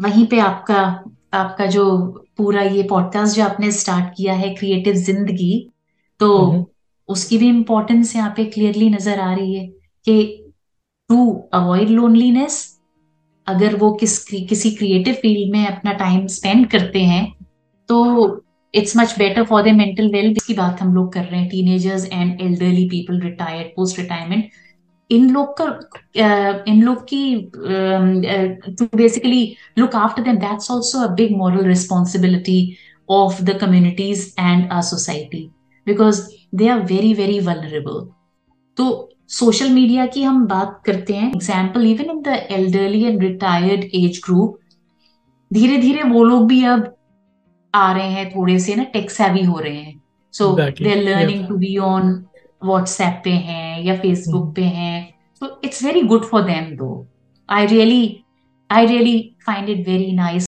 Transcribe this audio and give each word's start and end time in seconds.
वहीं 0.00 0.26
पे 0.26 0.38
आपका 0.40 0.80
आपका 1.34 1.66
जो 1.66 1.84
पूरा 2.36 2.62
ये 2.62 2.82
पॉडकास्ट 2.82 3.36
जो 3.36 3.44
आपने 3.44 3.70
स्टार्ट 3.72 4.14
किया 4.16 4.34
है 4.34 4.54
क्रिएटिव 4.54 4.94
ज़िंदगी 5.02 5.52
तो 6.20 6.30
उसकी 7.08 7.38
भी 7.38 7.48
इम्पोर्टेंस 7.48 8.14
यहाँ 8.16 8.32
पे 8.36 8.44
क्लियरली 8.44 8.88
नज़र 8.90 9.20
आ 9.20 9.32
रही 9.34 9.54
है 9.54 9.66
कि 10.06 10.16
टू 11.10 11.32
अवॉइड 11.54 11.88
लोनलीनेस 11.88 12.58
अगर 13.46 13.76
वो 13.76 13.92
किस 13.94 14.18
किसी 14.48 14.70
क्रिएटिव 14.70 15.14
फ़ील्ड 15.14 15.52
में 15.52 15.66
अपना 15.66 15.92
टाइम 15.92 16.26
स्पेंड 16.26 16.66
करते 16.70 17.02
हैं 17.04 17.24
तो 17.88 17.98
it's 18.74 18.96
much 18.96 19.14
better 19.18 19.44
for 19.44 19.62
the 19.62 19.74
mental 19.74 20.10
well 20.12 20.34
की 20.46 20.54
बात 20.54 20.82
हम 20.82 20.94
लोग 20.94 21.12
कर 21.12 21.24
रहे 21.24 21.40
हैं 21.40 21.48
teenagers 21.48 22.04
and 22.06 22.40
elderly 22.40 22.88
people 22.88 23.20
retired 23.20 23.68
post 23.76 23.98
retirement 23.98 24.50
इन 25.10 25.30
लोग 25.30 25.54
का 25.60 25.66
इन 26.68 26.82
लोग 26.82 27.02
की 27.12 27.34
to 28.78 28.86
basically 28.96 29.42
look 29.78 29.94
after 29.96 30.22
them 30.22 30.36
that's 30.38 30.70
also 30.70 31.04
a 31.04 31.14
big 31.14 31.36
moral 31.36 31.66
responsibility 31.66 32.60
of 33.08 33.42
the 33.42 33.58
communities 33.60 34.34
and 34.38 34.70
a 34.72 34.80
society 34.90 35.42
because 35.86 36.22
they 36.54 36.68
are 36.68 36.80
very 36.86 37.12
very 37.14 37.38
vulnerable 37.40 38.06
तो 38.78 39.08
सोशल 39.30 39.68
मीडिया 39.70 40.06
की 40.06 40.22
हम 40.22 40.46
बात 40.46 40.80
करते 40.86 41.14
हैं. 41.14 41.28
Example 41.28 41.86
even 41.86 42.10
in 42.10 42.20
the 42.22 42.36
elderly 42.50 43.02
and 43.04 43.22
retired 43.22 43.84
age 43.94 44.20
group 44.24 44.58
धीरे 45.50 45.76
धीरे 45.78 46.02
वो 46.02 46.24
लोग 46.24 46.46
भी 46.48 46.64
अब 46.64 46.94
आ 47.74 47.92
रहे 47.92 48.08
हैं 48.10 48.30
थोड़े 48.30 48.58
से 48.60 48.74
ना 48.74 48.84
टेक 48.92 49.10
सेवी 49.10 49.42
हो 49.44 49.58
रहे 49.58 49.76
हैं. 49.76 50.00
So 50.34 50.50
they 50.56 50.90
are 50.90 51.02
learning 51.02 51.46
to 51.48 51.56
be 51.56 51.76
on 51.78 52.12
WhatsApp 52.62 53.20
पे 53.24 53.30
हैं 53.30 53.82
या 53.82 53.96
फेसबुक 53.96 54.44
hmm. 54.44 54.54
पे 54.56 54.62
हैं 54.62 55.14
so 55.42 55.60
it's 55.64 55.84
very 55.84 56.02
good 56.02 56.24
for 56.24 56.42
them 56.42 56.76
though 56.76 57.06
I 57.48 57.66
really 57.66 58.24
I 58.70 58.86
really 58.86 59.18
find 59.46 59.68
it 59.68 59.88
very 59.88 60.12
nice 60.12 60.46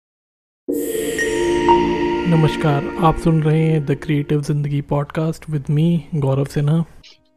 नमस्कार 2.29 2.87
आप 2.99 3.17
सुन 3.17 3.41
रहे 3.43 3.61
हैं 3.61 3.85
the 3.85 3.95
creative 4.03 4.41
Zindagi 4.41 4.81
podcast 4.81 5.49
with 5.49 5.65
me 5.69 6.03
Gaurav 6.15 6.45
Sinha. 6.45 6.83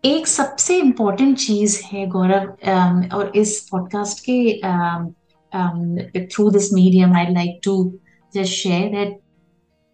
एक 0.04 0.28
सबसे 0.28 0.76
इम्पोर्टेंट 0.78 1.36
चीज़ 1.38 1.80
है 1.84 2.06
गौरव 2.06 2.44
um, 2.64 3.12
और 3.14 3.32
इस 3.36 3.68
पॉडकास्ट 3.72 4.24
के 4.28 4.36
through 6.26 6.50
this 6.50 6.72
medium 6.72 7.14
I 7.14 7.26
like 7.30 7.60
to 7.64 7.74
just 8.34 8.52
share 8.52 8.90
that 8.90 9.18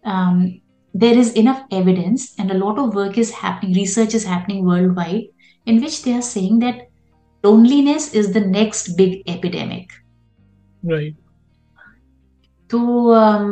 um, 0.03 0.64
there 0.95 1.17
is 1.17 1.33
enough 1.33 1.61
evidence 1.71 2.33
and 2.39 2.51
a 2.51 2.57
lot 2.57 2.79
of 2.79 2.95
work 2.95 3.17
is 3.17 3.31
happening, 3.31 3.75
research 3.75 4.13
is 4.13 4.23
happening 4.23 4.65
worldwide, 4.65 5.23
in 5.67 5.81
which 5.81 6.03
they 6.03 6.13
are 6.13 6.21
saying 6.21 6.59
that 6.59 6.87
loneliness 7.43 8.13
is 8.13 8.31
the 8.31 8.39
next 8.39 8.95
big 8.95 9.21
epidemic. 9.27 9.89
Right. 10.83 11.15
तो 12.69 12.79
um, 13.13 13.47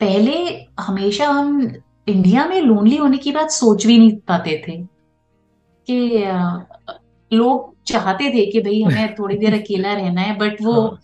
पहले 0.00 0.34
हमेशा 0.80 1.26
हम 1.28 1.60
India 2.08 2.46
में 2.48 2.60
lonely 2.60 2.96
होने 2.96 3.18
की 3.18 3.32
बात 3.32 3.50
सोच 3.50 3.86
भी 3.86 3.98
नहीं 3.98 4.16
पाते 4.28 4.62
थे 4.68 4.76
कि 5.88 5.98
uh, 6.24 6.98
लोग 7.32 7.74
चाहते 7.86 8.28
थे 8.34 8.44
कि 8.52 8.60
भाई 8.60 8.80
हमें 8.82 9.14
थोड़ी 9.14 9.36
देर 9.38 9.54
अकेला 9.60 9.92
रहना 9.94 10.20
है 10.20 10.36
बट 10.38 10.62
वो 10.62 10.98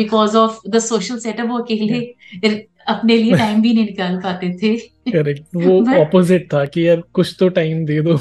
because 0.00 0.36
of 0.36 0.58
the 0.68 0.78
social 0.78 1.18
setup 1.18 1.48
वो 1.48 1.58
अकेले 1.58 2.00
अपने 2.86 3.16
लिए 3.16 3.36
टाइम 3.38 3.62
भी 3.62 3.72
नहीं 3.74 3.84
निकाल 3.84 4.16
पाते 4.16 4.50
थे। 4.62 4.76
करेक्ट 5.10 5.42
वो 5.56 5.94
ऑपोजिट 6.00 6.52
था 6.52 6.64
कि 6.64 6.88
यार 6.88 7.02
कुछ 7.12 7.36
तो 7.38 7.48
टाइम 7.48 7.84
दे 7.86 8.00
दो। 8.00 8.16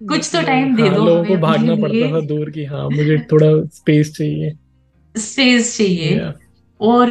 कुछ 0.00 0.30
तो 0.32 0.42
टाइम 0.42 0.76
दे 0.76 0.82
हाँ, 0.82 0.94
दो 0.94 1.04
लोगों 1.04 1.24
को 1.24 1.36
भागना 1.36 1.74
पड़ता 1.74 2.12
था 2.12 2.20
दूर 2.26 2.50
की 2.50 2.64
हाँ 2.64 2.88
मुझे 2.90 3.18
थोड़ा 3.32 3.48
स्पेस 3.74 4.12
चाहिए। 4.16 4.52
स्पेस 5.14 5.76
चाहिए। 5.78 6.32
और 6.80 7.10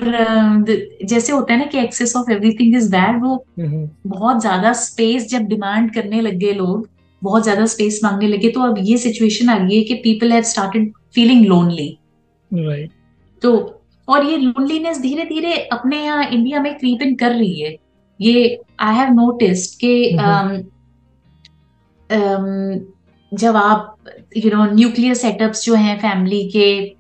जैसे 1.04 1.32
होता 1.34 1.54
है 1.54 1.60
ना 1.60 1.66
कि 1.66 1.78
excess 1.78 2.16
of 2.16 2.32
everything 2.32 2.76
is 2.76 2.92
bad 2.92 3.22
वो 3.24 3.46
हम्म। 3.60 3.90
बहुत 4.08 4.42
ज़्यादा 4.42 4.74
स्पेस 4.74 5.28
जब 5.30 5.42
डिमांड 5.42 5.94
करने 5.94 6.22
लग 6.22 6.38
गए 6.38 6.54
लोग 6.54 6.90
बहुत 7.22 7.44
ज़्यादा 7.44 7.66
स्पेस 7.66 8.00
मांगने 8.04 8.28
लगे 8.28 8.50
तो 8.50 8.62
अब 8.62 8.76
ये 8.80 8.98
सिचुएशन 8.98 9.50
आ 9.50 9.58
गई 9.58 9.78
है 9.78 9.84
कि 9.84 9.94
people 9.94 10.32
have 10.32 10.44
started 10.44 10.92
feeling 11.14 11.46
lonely 11.46 11.98
right 12.52 12.92
तो 13.42 13.79
और 14.10 14.26
ये 14.26 14.38
लोनलीनेस 14.38 15.02
धीरे 15.02 15.26
धीरे 15.26 15.54
अपने 15.74 16.04
यहाँ 16.04 16.26
इंडिया 16.26 16.62
में 16.62 16.74
क्रीप 16.78 17.02
इन 17.02 17.16
कर 17.16 17.32
रही 17.32 17.60
है। 17.62 17.76
ये 18.20 18.60
आई 18.80 18.96
हैव 18.96 19.14
नोटिस्ड 19.14 19.80
के 19.80 19.96
um, 20.18 20.54
um, 22.10 22.80
जब 23.32 23.56
आप 23.56 23.96
यू 24.38 24.52
नो 24.52 24.64
न्यूक्लियर 24.72 25.14
सेटअप्स 25.16 25.66
जो 25.66 25.76
हैं 25.76 25.98
फैमिली 26.00 26.50
के 26.56 26.98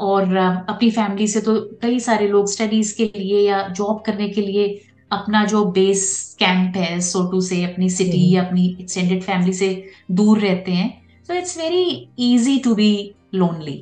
और 0.00 0.36
अपनी 0.36 0.90
फैमिली 0.90 1.26
से 1.28 1.40
तो 1.40 1.54
कई 1.82 1.98
सारे 2.00 2.28
लोग 2.28 2.48
स्टडीज़ 2.50 2.96
के 2.96 3.04
लिए 3.16 3.40
या 3.40 3.66
जॉब 3.68 4.02
करने 4.06 4.28
के 4.28 4.40
लिए 4.40 4.66
अपना 5.10 5.44
जो 5.44 5.64
बेस 5.72 6.04
कैंप 6.38 6.76
है 6.76 7.00
सोटू 7.00 7.40
से 7.40 7.62
अपनी 7.64 7.88
सिटी। 7.90 8.28
या 8.30 8.42
अपनी 8.44 8.66
एक्सटेंडेड 8.80 9.22
फैमिली 9.22 9.52
से 9.52 9.68
दूर 10.10 10.38
रहते 10.38 10.72
हैं। 10.72 10.88
So 11.26 11.34
it's 11.34 11.58
very 11.58 11.84
easy 12.32 12.58
to 12.58 12.74
be 12.74 12.92
lonely 13.34 13.76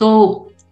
तो 0.00 0.08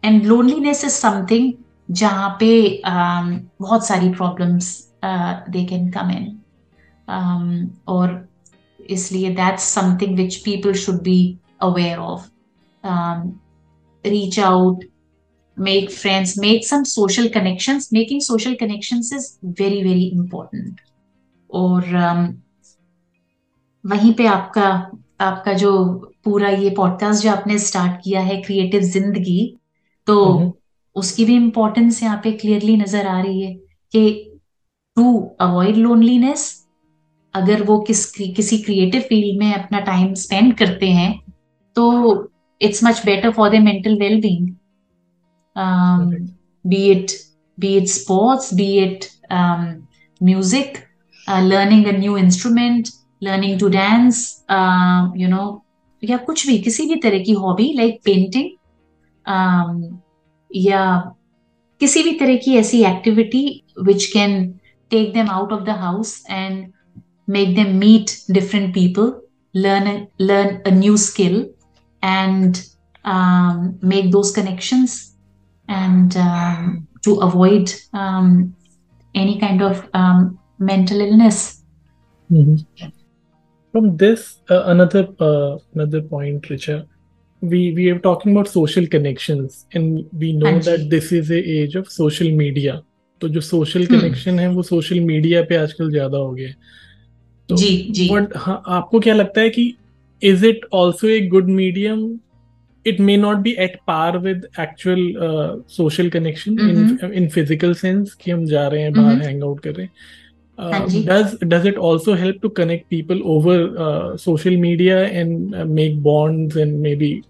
एंड 0.03 0.25
लोनलीनेस 0.27 0.85
इज़ 0.85 0.93
समथिंग 0.93 1.53
जहाँ 1.89 2.37
पे 2.41 2.51
um, 2.79 3.39
बहुत 3.61 3.87
सारी 3.87 4.09
problems 4.13 4.77
they 5.05 5.65
can 5.65 5.91
come 5.91 6.11
in 6.11 7.71
और 7.89 8.29
इसलिए 8.91 9.31
that's 9.35 9.63
something 9.75 10.17
which 10.17 10.37
people 10.45 10.73
should 10.83 11.03
be 11.03 11.19
aware 11.63 11.99
of 11.99 12.29
reach 14.05 14.39
out 14.41 14.85
make 15.57 15.91
friends 15.93 16.39
make 16.39 16.63
some 16.65 16.85
social 16.85 17.29
connections. 17.29 17.93
Making 17.93 18.21
social 18.21 18.57
connections 18.57 19.13
is 19.13 19.27
very 19.43 19.83
very 19.83 20.07
important. 20.13 20.79
और 21.51 21.83
um, 22.03 22.27
वहीं 23.85 24.13
पे 24.15 24.27
आपका 24.27 24.69
आपका 25.21 25.53
जो 25.53 25.73
पूरा 26.25 26.49
ये 26.49 26.71
पॉडकास्ट 26.71 27.23
जो 27.23 27.31
आपने 27.31 27.59
स्टार्ट 27.59 28.01
किया 28.05 28.21
है 28.21 28.41
क्रिएटिव 28.43 28.81
ज़िंदगी 28.83 29.39
तो। 30.11 30.57
उसकी 30.97 31.25
भी 31.25 31.35
इम्पोर्टेंस 31.37 32.03
यहाँ 32.03 32.21
पे 32.25 32.33
क्लियरली 32.33 32.77
नज़र 32.77 33.07
आ 33.07 33.21
रही 33.21 33.43
है 33.43 33.55
कि 33.95 34.03
टू 34.97 35.13
अवॉइड 35.41 35.77
लोनलीनेस 35.77 36.47
अगर 37.35 37.63
वो 37.63 37.79
किस 37.81 38.05
किसी 38.37 38.59
क्रिएटिव 38.59 39.01
फ़ील्ड 39.01 39.39
में 39.39 39.53
अपना 39.55 39.81
टाइम 39.81 40.15
स्पेंड 40.15 40.57
करते 40.59 40.87
हैं 40.87 41.13
तो 41.77 41.87
it's 42.61 42.85
much 42.85 43.03
better 43.05 43.31
for 43.31 43.51
the 43.51 43.61
mental 43.61 43.99
well 43.99 44.21
being 44.21 44.49
be 46.65 46.83
it 46.91 47.11
be 47.59 47.77
it 47.77 47.87
sports 47.89 48.53
be 48.55 48.69
it 48.79 49.05
music 50.21 50.79
learning 51.29 51.87
a 51.87 51.97
new 51.99 52.17
instrument 52.17 52.89
learning 53.23 53.59
to 53.61 53.69
dance 53.69 54.25
you 55.17 55.29
know 55.29 55.47
या 56.03 56.17
कुछ 56.17 56.47
भी 56.47 56.59
किसी 56.59 56.87
भी 56.87 56.97
तरह 57.01 57.23
की 57.25 57.33
हॉबी 57.33 57.73
लाइक 57.73 58.01
पेंटिंग 58.05 58.51
या 60.56 60.84
किसी 61.80 62.04
भी 62.04 62.12
तरह 62.20 62.36
की 62.44 62.56
ऐसी 62.58 62.84
activity 62.86 63.46
which 63.86 64.06
can 64.14 64.52
take 64.92 65.14
them 65.14 65.30
out 65.30 65.52
of 65.54 65.64
the 65.66 65.70
house 65.84 66.24
and 66.30 66.66
make 67.28 67.56
them 67.56 67.80
meet 67.80 68.12
different 68.32 68.74
people 68.74 69.22
learn 69.54 69.88
a, 69.88 70.08
learn 70.20 70.62
a 70.66 70.72
new 70.72 70.98
skill 70.98 71.50
and 72.04 72.68
um, 73.04 73.80
make 73.82 74.12
those 74.12 74.32
connections 74.32 75.16
and 75.68 76.16
um, 76.18 76.88
to 77.04 77.16
avoid 77.22 77.74
um, 77.94 78.56
any 79.16 79.40
kind 79.40 79.62
of 79.62 79.88
um, 79.94 80.38
mental 80.60 81.00
illness 81.02 81.64
mm-hmm. 82.32 82.88
from 83.72 83.98
this 83.98 84.40
uh, 84.50 84.64
another 84.66 85.08
uh, 85.20 85.58
another 85.74 86.02
point 86.02 86.50
richard 86.50 86.88
we 87.43 87.73
we 87.73 87.91
are 87.91 87.99
talking 87.99 88.33
about 88.33 88.49
social 88.49 88.87
connections 88.87 89.67
and 89.73 90.07
we 90.13 90.33
know 90.33 90.59
that 90.59 90.91
this 90.91 91.11
is 91.13 91.31
a 91.31 91.39
age 91.39 91.75
of 91.75 91.91
social 91.91 92.31
media 92.31 92.83
तो 93.21 93.29
जो 93.29 93.41
social 93.41 93.85
connection 93.87 94.39
है 94.39 94.49
वो 94.49 94.63
social 94.63 95.01
media 95.01 95.43
पे 95.49 95.57
आजकल 95.57 95.91
ज़्यादा 95.91 96.19
हो 96.19 96.31
गया 96.33 96.53
तो 97.49 97.57
जी 97.57 97.77
जी 97.91 98.09
बट 98.13 98.37
हाँ 98.37 98.63
आपको 98.79 99.01
क्या 99.01 99.15
लगता 99.15 99.41
है 99.41 99.51
कि 99.51 99.75
is 100.23 100.47
it 100.47 100.61
also 100.73 101.09
a 101.09 101.21
good 101.29 101.49
medium 101.61 102.19
it 102.87 102.99
may 102.99 103.15
not 103.23 103.41
be 103.43 103.51
at 103.59 103.75
par 103.89 104.19
with 104.19 104.45
actual 104.57 105.01
uh, 105.25 105.57
social 105.67 106.09
connection 106.13 106.57
mm-hmm. 106.57 107.05
in 107.07 107.13
in 107.19 107.27
physical 107.35 107.75
sense 107.81 108.15
कि 108.21 108.31
हम 108.31 108.45
जा 108.53 108.67
रहे 108.69 108.83
हैं 108.83 108.93
बाहर 108.93 109.15
mm-hmm. 109.15 109.29
hang 109.29 109.43
out 109.49 109.61
कर 109.65 109.75
रहे 109.75 109.87
हैं 109.87 109.93
uh, 110.59 110.89
does 111.11 111.35
does 111.49 111.65
it 111.65 111.77
also 111.89 112.15
help 112.15 112.41
to 112.43 112.51
connect 112.51 112.89
people 112.89 113.21
over 113.25 113.57
uh, 113.87 114.17
social 114.17 114.57
media 114.57 114.97
and 115.23 115.55
uh, 115.55 115.65
make 115.65 116.03
bonds 116.03 116.57
and 116.57 116.81
maybe 116.81 117.11
uh, 117.19 117.30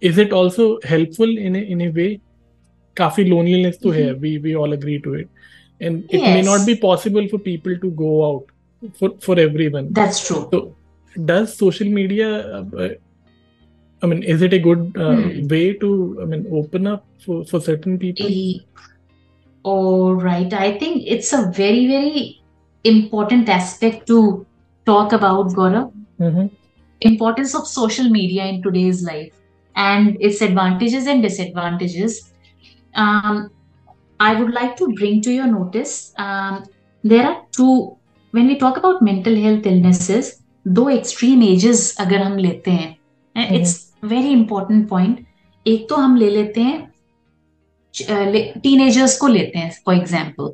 is 0.00 0.18
it 0.18 0.32
also 0.32 0.78
helpful 0.82 1.38
in 1.38 1.56
a, 1.56 1.58
in 1.58 1.80
a 1.82 1.90
way 1.90 2.20
काफी 2.96 3.28
loneliness 3.28 3.76
to 3.78 3.88
mm-hmm. 3.88 4.20
we 4.20 4.38
we 4.38 4.54
all 4.54 4.72
agree 4.72 5.00
to 5.00 5.14
it 5.14 5.28
and 5.80 6.04
it 6.10 6.20
yes. 6.20 6.34
may 6.34 6.42
not 6.42 6.66
be 6.66 6.76
possible 6.76 7.26
for 7.28 7.38
people 7.38 7.78
to 7.78 7.90
go 7.90 8.10
out 8.26 8.44
for 8.98 9.10
for 9.20 9.38
everyone 9.38 9.92
that's 9.92 10.26
true 10.26 10.48
so 10.52 10.76
does 11.24 11.56
social 11.56 11.88
media 11.88 12.28
uh, 12.58 12.88
I 14.02 14.06
mean, 14.06 14.22
is 14.22 14.42
it 14.42 14.52
a 14.52 14.58
good 14.58 14.96
uh, 14.98 15.16
hmm. 15.16 15.48
way 15.48 15.72
to, 15.72 16.18
I 16.20 16.26
mean, 16.26 16.46
open 16.52 16.86
up 16.86 17.06
for, 17.24 17.42
for 17.46 17.58
certain 17.58 17.98
people? 17.98 18.26
All 19.62 20.14
right. 20.14 20.52
I 20.52 20.78
think 20.78 21.04
it's 21.06 21.32
a 21.32 21.50
very, 21.50 21.86
very 21.86 22.42
important 22.84 23.48
aspect 23.48 24.06
to 24.08 24.44
talk 24.84 25.14
about, 25.14 25.46
Gaurav. 25.52 25.90
Mm-hmm. 26.20 26.48
Importance 27.00 27.54
of 27.54 27.66
social 27.66 28.10
media 28.10 28.44
in 28.44 28.62
today's 28.62 29.02
life 29.02 29.32
and 29.75 30.17
its 30.19 30.41
advantages 30.41 31.07
and 31.07 31.21
disadvantages. 31.21 32.31
Um, 32.95 33.51
I 34.19 34.39
would 34.39 34.53
like 34.53 34.75
to 34.77 34.89
bring 34.89 35.21
to 35.21 35.31
your 35.31 35.47
notice 35.47 36.13
um, 36.17 36.65
there 37.03 37.25
are 37.25 37.45
two, 37.51 37.97
when 38.33 38.47
we 38.47 38.57
talk 38.57 38.77
about 38.77 39.01
mental 39.01 39.35
health 39.35 39.65
illnesses, 39.65 40.35
दो 40.67 40.89
extreme 40.89 41.43
ages 41.43 41.95
अगर 41.99 42.21
हम 42.21 42.37
लेते 42.37 42.71
हैं 42.71 43.55
it's 43.57 43.75
very 44.05 44.29
important 44.29 44.87
point 44.89 45.25
एक 45.65 45.87
तो 45.89 45.95
हम 45.95 46.15
ले 46.17 46.29
लेते 46.29 46.61
हैं 46.61 46.87
टीनेजर्स 48.61 49.17
को 49.17 49.27
लेते 49.27 49.59
हैं 49.59 49.71
फॉर 49.85 49.95
एग्जाम्पल 49.95 50.51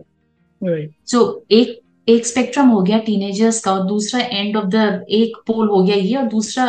सो 1.12 1.24
एक 1.52 1.80
एक 2.08 2.26
स्पेक्ट्रम 2.26 2.70
हो 2.70 2.82
गया 2.82 2.98
टीनेजर्स 3.06 3.60
का 3.64 3.72
और 3.74 3.86
दूसरा 3.88 4.22
एंड 4.22 4.58
ऑफ 4.58 4.66
द 4.76 5.06
एक 5.20 5.38
पोल 5.48 5.68
हो 5.70 5.84
गया 5.84 5.96
ये 5.96 6.16
और 6.16 6.28
दूसरा 6.28 6.66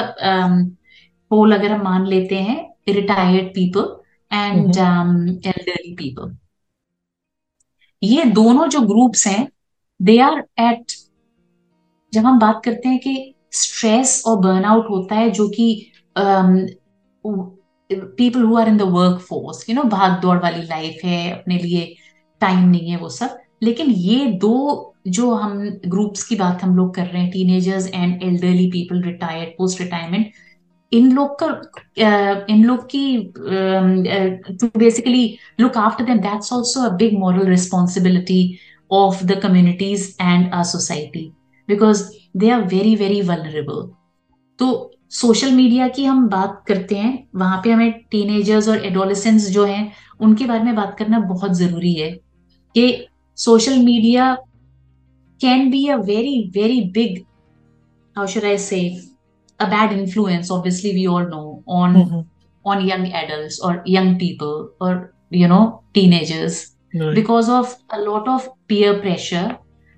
पोल 1.31 1.56
अगर 1.56 1.72
हम 1.72 1.83
मान 1.83 2.06
लेते 2.07 2.36
हैं 2.36 2.57
retired 2.89 3.48
people 3.48 3.95
and 4.31 4.78
elderly 5.48 5.94
people 5.94 6.38
ये 8.01 8.24
दोनों 8.24 8.68
जो 8.68 8.80
ग्रुप्स 8.81 9.28
हैं 9.28 9.48
दे 10.00 10.19
आर 10.19 10.44
एट 10.60 10.92
जब 12.13 12.25
हम 12.25 12.39
बात 12.39 12.62
करते 12.66 12.89
हैं 12.89 13.00
कि 13.00 13.36
स्ट्रेस 13.51 14.24
और 14.28 14.38
बर्नआउट 14.39 14.89
होता 14.89 15.16
है 15.16 15.30
जो 15.31 15.48
कि 15.50 15.68
people 18.18 18.44
who 18.44 18.57
are 18.57 18.68
in 18.68 18.78
the 18.78 18.81
workforce 19.19 19.69
you 19.69 19.75
know 19.75 19.83
भाग 19.83 20.22
दौड़ 20.22 20.38
वाली 20.39 20.62
लाइफ 20.62 21.04
है 21.04 21.31
अपने 21.31 21.57
लिए 21.57 21.95
टाइम 22.42 22.69
नहीं 22.69 22.89
है 22.92 22.98
वो 22.98 23.10
सब. 23.10 23.38
लेकिन 23.63 23.89
ये 23.92 24.25
दो 24.39 24.54
जो 25.07 25.33
हम 25.36 25.60
ग्रुप्स 25.88 26.24
की 26.24 26.36
बात 26.36 26.63
हम 26.63 26.75
लोग 26.75 26.94
कर 26.95 27.06
रहे 27.06 27.22
हैं 27.22 27.31
teenagers 27.31 27.88
and 27.88 28.24
elderly 28.24 28.68
people 28.72 29.01
retired 29.01 29.50
post 29.57 29.81
retirement 29.81 30.31
इन 30.93 31.11
लोग 31.11 31.38
का 31.43 32.45
इन 32.49 32.63
लोग 32.65 32.85
की 32.85 33.17
to 34.61 34.67
basically 34.79 35.38
look 35.59 35.77
after 35.77 36.05
them 36.05 36.17
that's 36.17 36.53
also 36.53 36.81
a 36.81 36.89
big 36.95 37.17
moral 37.19 37.47
responsibility 37.47 38.41
of 38.91 39.23
the 39.25 39.39
communities 39.43 40.17
and 40.21 40.53
a 40.53 40.63
society 40.63 41.31
because 41.67 42.03
they 42.38 42.49
are 42.49 42.61
very 42.61 42.95
very 42.95 43.21
vulnerable 43.21 43.89
तो 44.59 44.88
सोशल 45.09 45.51
मीडिया 45.51 45.88
की 45.88 46.03
हम 46.05 46.27
बात 46.29 46.63
करते 46.67 46.95
हैं, 46.95 47.27
वहाँ 47.35 47.61
पे 47.63 47.71
हमें 47.71 47.91
टीनेजर्स 48.11 48.67
और 48.69 48.85
एडोलिसेंस 48.85 49.47
जो 49.49 49.65
हैं, 49.65 49.91
उनके 50.19 50.45
बारे 50.45 50.63
में 50.63 50.75
बात 50.75 50.95
करना 50.99 51.19
बहुत 51.19 51.53
ज़रूरी 51.53 51.94
है 51.94 52.11
कि 52.75 53.07
social 53.37 53.77
media 53.79 54.33
can 55.41 55.69
be 55.71 55.85
a 55.87 55.95
very 55.95 56.51
very 56.55 56.81
big 56.81 57.21
how 58.15 58.27
should 58.27 58.44
I 58.44 58.57
say 58.57 58.79
a 59.60 59.66
bad 59.66 59.93
influence 59.93 60.50
obviously 60.50 60.93
we 60.93 61.06
all 61.06 61.26
know 61.26 61.62
on 61.66 61.94
mm-hmm. 61.94 62.20
on 62.64 62.84
young 62.87 63.12
adults 63.12 63.60
or 63.60 63.82
young 63.87 64.19
people 64.19 64.70
or 64.81 65.12
you 65.31 65.48
know 65.48 65.82
teenagers 65.94 66.76
right. 66.94 67.14
because 67.14 67.48
of 67.48 67.75
a 67.90 68.00
lot 68.00 68.28
of 68.28 68.48
peer 68.69 68.98
pressure 69.00 69.56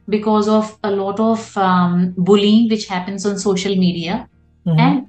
because 0.08 0.48
of 0.48 0.78
a 0.84 0.90
lot 0.90 1.20
of 1.20 1.56
um, 1.56 2.14
bullying 2.16 2.68
which 2.68 2.86
happens 2.86 3.26
on 3.26 3.38
social 3.38 3.74
media 3.76 4.28
mm-hmm. 4.66 4.78
and 4.78 5.06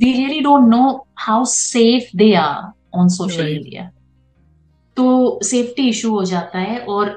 we 0.00 0.12
really 0.18 0.42
don't 0.42 0.68
know 0.68 1.06
how 1.14 1.44
safe 1.44 2.10
they 2.12 2.34
are 2.34 2.74
on 2.92 3.08
social 3.08 3.44
right. 3.44 3.62
media 3.62 3.92
तो 4.98 5.40
safety 5.44 5.88
issue 5.88 6.10
हो 6.10 6.24
जाता 6.24 6.58
है 6.58 6.78
और 6.92 7.10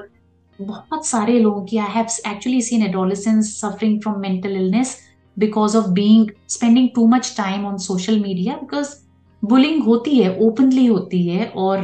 बहुत 0.60 1.06
सारे 1.06 1.38
लोगों 1.38 1.64
की 1.66 1.78
I 1.84 1.92
have 1.92 2.06
actually 2.30 2.60
seen 2.62 2.82
adolescents 2.82 3.48
suffering 3.60 4.00
from 4.02 4.20
mental 4.20 4.56
illness 4.56 4.96
because 5.37 5.77
of 5.77 5.89
being 5.91 6.29
spending 6.49 6.89
too 6.95 7.07
much 7.07 7.33
time 7.37 7.65
on 7.65 7.77
social 7.77 8.19
media 8.19 8.55
because 8.55 8.95
bullying 9.43 9.83
होती 9.83 10.17
है 10.17 10.37
ओपनली 10.39 10.85
होती 10.85 11.27
है 11.27 11.47
और 11.57 11.81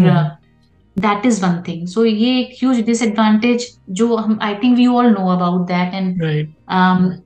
that 0.96 1.26
is 1.26 1.44
one 1.46 1.62
thing 1.68 1.88
so 1.88 2.06
ये 2.06 2.40
एक 2.40 2.56
ह्यूज 2.60 2.80
डिसएडवांटेज 2.86 3.68
जो 3.92 4.16
हम 4.16 4.38
I 4.42 4.56
think 4.56 4.76
we 4.78 4.88
all 4.88 5.10
know 5.10 5.28
about 5.28 5.68
that 5.68 5.94
and 5.94 6.24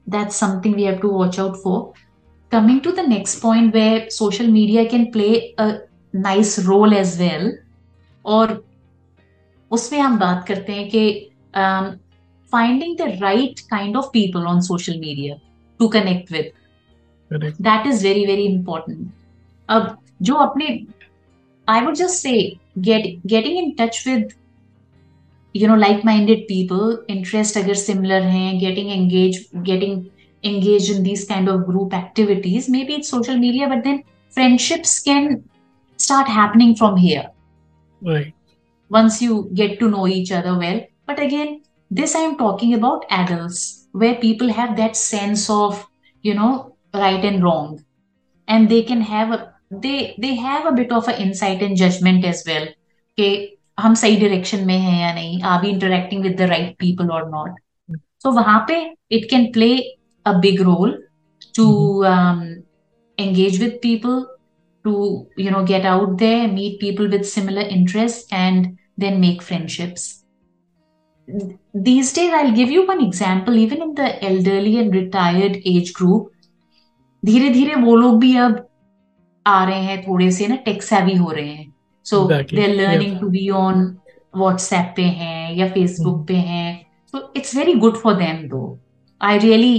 that 0.09 0.31
something 0.31 0.75
we 0.75 0.83
have 0.83 0.97
to 0.97 1.09
watch 1.09 1.39
out 1.39 1.55
for 1.63 1.91
coming 2.51 2.79
to 2.81 2.91
the 2.91 3.07
next 3.07 3.41
point 3.41 3.73
way 3.75 4.07
social 4.11 4.47
media 4.47 4.83
can 4.83 5.05
play 5.11 5.33
a 5.59 5.71
nice 6.15 6.59
role 6.59 6.93
as 6.93 7.19
well 7.19 7.51
और 8.25 8.61
उसमें 9.71 9.99
हम 9.99 10.17
बात 10.19 10.45
करते 10.47 10.73
हैं 10.73 10.89
कि 10.89 11.09
finding 12.53 12.97
the 12.97 13.17
right 13.21 13.59
kind 13.69 13.97
of 13.97 14.05
people 14.05 14.45
on 14.45 14.61
social 14.61 14.99
media 14.99 15.35
to 15.79 15.89
connect 15.89 16.31
with. 16.31 16.53
Correct. 17.29 17.61
that 17.61 17.85
is 17.85 18.01
very 18.01 18.25
very 18.25 18.45
important. 18.45 19.09
Uh, 19.67 19.95
jo 20.21 20.35
apne 20.43 20.87
i 21.67 21.83
would 21.85 21.95
just 21.95 22.21
say 22.21 22.59
get 22.81 23.07
getting 23.33 23.57
in 23.57 23.75
touch 23.75 24.05
with 24.05 24.31
you 25.53 25.67
know 25.67 25.75
like-minded 25.75 26.47
people 26.47 27.03
interest 27.15 27.57
agar 27.61 27.75
similar 27.81 28.21
hain 28.21 28.59
getting 28.63 28.89
engaged 28.95 29.51
getting 29.63 30.09
engaged 30.43 30.89
in 30.95 31.03
these 31.03 31.25
kind 31.25 31.49
of 31.49 31.65
group 31.65 31.93
activities 31.93 32.69
maybe 32.69 32.95
it's 32.95 33.09
social 33.09 33.37
media 33.37 33.67
but 33.67 33.83
then 33.83 34.01
friendships 34.37 34.99
can 34.99 35.43
start 35.97 36.27
happening 36.27 36.75
from 36.75 36.95
here. 36.97 37.29
Right. 38.01 38.33
Once 38.89 39.21
you 39.21 39.49
get 39.53 39.79
to 39.79 39.89
know 39.89 40.07
each 40.07 40.31
other 40.31 40.57
well. 40.57 40.85
But 41.05 41.19
again 41.19 41.63
this 41.89 42.15
i 42.15 42.19
am 42.19 42.37
talking 42.37 42.73
about 42.73 43.05
adults 43.09 43.76
where 43.96 44.14
people 44.26 44.52
have 44.58 44.76
that 44.76 44.96
sense 44.96 45.48
of 45.50 45.86
you 46.24 46.34
know 46.34 46.52
right 46.94 47.24
and 47.24 47.42
wrong 47.44 47.80
and 48.48 48.68
they 48.68 48.82
can 48.82 49.00
have 49.00 49.32
a 49.32 49.40
they 49.84 50.14
they 50.18 50.34
have 50.34 50.66
a 50.66 50.76
bit 50.80 50.92
of 50.92 51.08
a 51.08 51.18
insight 51.24 51.62
and 51.62 51.82
judgment 51.84 52.24
as 52.34 52.44
well 52.46 52.66
कि 53.18 53.28
हम 53.80 53.94
सही 53.94 54.16
direction 54.16 54.64
में 54.66 54.78
हैं 54.78 55.00
या 55.00 55.12
नहीं 55.14 55.42
are 55.50 55.60
we 55.62 55.68
interacting 55.70 56.22
with 56.22 56.36
the 56.36 56.48
right 56.50 56.76
people 56.78 57.10
और 57.10 57.28
not 57.30 57.58
so 58.22 58.30
वहां 58.32 58.58
पे 58.68 58.76
it 59.16 59.28
can 59.30 59.50
play 59.52 59.76
a 60.26 60.32
big 60.46 60.60
role 60.70 61.02
to 61.56 61.66
engage 63.18 63.58
with 63.62 63.74
people 63.80 64.14
to 64.84 64.92
you 65.36 65.50
know 65.54 65.58
get 65.70 65.84
out 65.88 66.12
there 66.20 66.46
meet 66.52 66.78
people 66.80 67.10
with 67.14 67.26
similar 67.32 67.64
interests 67.74 68.32
and 68.38 68.70
then 69.02 69.20
make 69.24 69.42
friendships 69.48 70.06
these 71.27 72.13
days 72.13 72.33
i'll 72.33 72.55
give 72.55 72.69
you 72.71 72.85
one 72.87 73.01
example 73.05 73.55
even 73.57 73.81
in 73.81 73.93
the 73.95 74.23
elderly 74.23 74.77
and 74.79 74.93
retired 74.93 75.61
age 75.65 75.93
group 75.93 76.33
धीरे 77.25 77.49
धीरे 77.49 77.75
वो 77.75 77.95
लोग 77.95 78.19
भी 78.19 78.35
अब 78.37 78.67
आ 79.45 79.63
रहे 79.65 79.79
हैं 79.83 80.01
थोड़े 80.07 80.29
से 80.31 80.47
ना 80.47 80.55
टेक 80.65 80.83
सेवी 80.83 81.15
हो 81.15 81.31
रहे 81.31 81.47
हैं 81.47 81.73
so 82.05 82.23
they 82.27 82.61
are 82.63 82.75
learning 82.75 83.19
to 83.19 83.29
be 83.29 83.49
on 83.59 83.81
WhatsApp 84.37 84.93
पे 84.95 85.03
हैं 85.21 85.55
या 85.55 85.67
फेसबुक 85.69 86.17
hmm. 86.17 86.27
पे 86.27 86.33
हैं 86.33 86.85
so 87.11 87.31
it's 87.37 87.55
very 87.55 87.73
good 87.83 87.97
for 88.01 88.13
them 88.15 88.47
though 88.49 88.61
I 89.21 89.37
really 89.39 89.75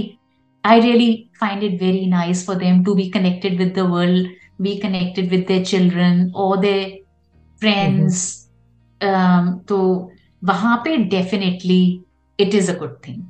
I 0.65 0.79
really 0.81 1.11
find 1.39 1.63
it 1.63 1.75
very 1.79 2.05
nice 2.11 2.39
for 2.45 2.55
them 2.61 2.79
to 2.85 2.93
be 2.95 3.03
connected 3.11 3.59
with 3.59 3.69
the 3.75 3.83
world 3.91 4.25
be 4.61 4.71
connected 4.79 5.35
with 5.35 5.45
their 5.47 5.63
children 5.63 6.17
or 6.35 6.49
their 6.63 6.81
friends 7.61 8.17
mm-hmm. 9.01 9.11
um, 9.11 9.45
तो 9.67 9.77
वहां 10.44 10.76
पे 10.84 10.96
definitely 11.10 12.02
it 12.38 12.54
is 12.54 12.68
a 12.68 12.74
good 12.74 12.96
thing 13.02 13.20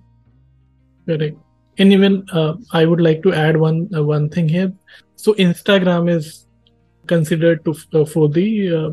correct 1.08 1.36
and 1.78 1.92
even 1.92 2.24
uh, 2.32 2.54
i 2.72 2.84
would 2.84 3.00
like 3.00 3.22
to 3.22 3.32
add 3.32 3.56
one 3.56 3.88
uh, 3.96 4.02
one 4.02 4.28
thing 4.28 4.48
here 4.48 4.72
so 5.16 5.34
instagram 5.34 6.10
is 6.10 6.46
considered 7.06 7.64
to 7.64 7.74
uh, 7.92 8.04
for 8.04 8.28
the 8.28 8.46
uh, 8.78 8.90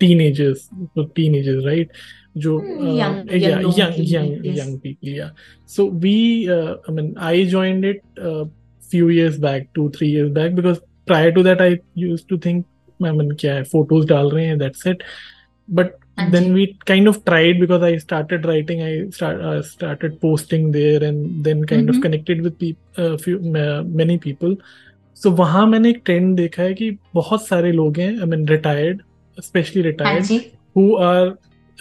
teenagers 0.00 0.68
for 0.94 1.04
teenagers 1.18 1.64
right 1.64 1.90
jo, 2.36 2.58
uh, 2.58 2.94
young, 3.00 3.28
yeah 3.28 3.60
young 3.60 3.72
young 3.80 3.92
young, 4.14 4.44
yes. 4.44 4.56
young 4.56 4.80
people 4.80 5.08
yeah 5.08 5.30
so 5.66 5.86
we 6.06 6.48
uh, 6.50 6.76
i 6.88 6.90
mean 6.90 7.14
i 7.18 7.44
joined 7.44 7.84
it 7.84 8.02
a 8.16 8.32
uh, 8.32 8.44
few 8.90 9.08
years 9.08 9.38
back 9.38 9.68
two 9.74 9.88
three 9.90 10.08
years 10.08 10.30
back 10.30 10.54
because 10.54 10.80
prior 11.06 11.30
to 11.32 11.42
that 11.42 11.62
i 11.62 11.78
used 11.94 12.28
to 12.28 12.38
think 12.38 12.66
I 13.04 13.12
mean, 13.12 13.32
kya 13.32 13.56
hai, 13.58 13.64
photos 13.64 14.06
dal 14.06 14.30
rahe 14.30 14.48
hain, 14.48 14.58
that's 14.58 14.86
it. 14.86 15.02
But 15.68 15.98
then 16.17 16.53
we 16.53 16.77
kind 16.85 17.07
of 17.07 17.23
tried 17.25 17.59
because 17.59 17.83
I 17.83 17.97
started 17.97 18.45
writing, 18.45 18.81
I 18.81 19.09
start, 19.09 19.41
uh, 19.41 19.61
started 19.61 20.19
posting 20.19 20.71
there, 20.71 21.03
and 21.03 21.43
then 21.43 21.63
kind 21.65 21.87
mm-hmm. 21.87 21.97
of 21.97 22.01
connected 22.01 22.41
with 22.41 22.57
people, 22.59 22.81
uh, 22.97 23.17
few 23.17 23.37
uh, 23.55 23.83
many 23.83 24.17
people. 24.17 24.55
So 25.15 25.29
so, 25.29 25.35
वहाँ 25.37 25.65
मैंने 25.67 25.89
एक 25.89 26.01
trend 26.05 26.35
देखा 26.37 26.63
है 26.63 26.73
कि 26.73 26.97
बहुत 27.13 27.47
सारे 27.47 27.71
लोग 27.71 27.97
हैं 27.99 28.09
I 28.19 28.25
mean 28.29 28.47
retired 28.47 29.01
specially 29.43 29.81
retired 29.81 30.25
who 30.77 30.95
are 31.05 31.29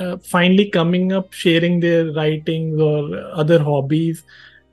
finally 0.01 0.65
coming 0.65 1.13
up 1.13 1.29
sharing 1.43 1.81
their 1.81 2.07
writing 2.17 2.81
और 2.83 3.15
other 3.15 3.61
hobbies 3.61 4.23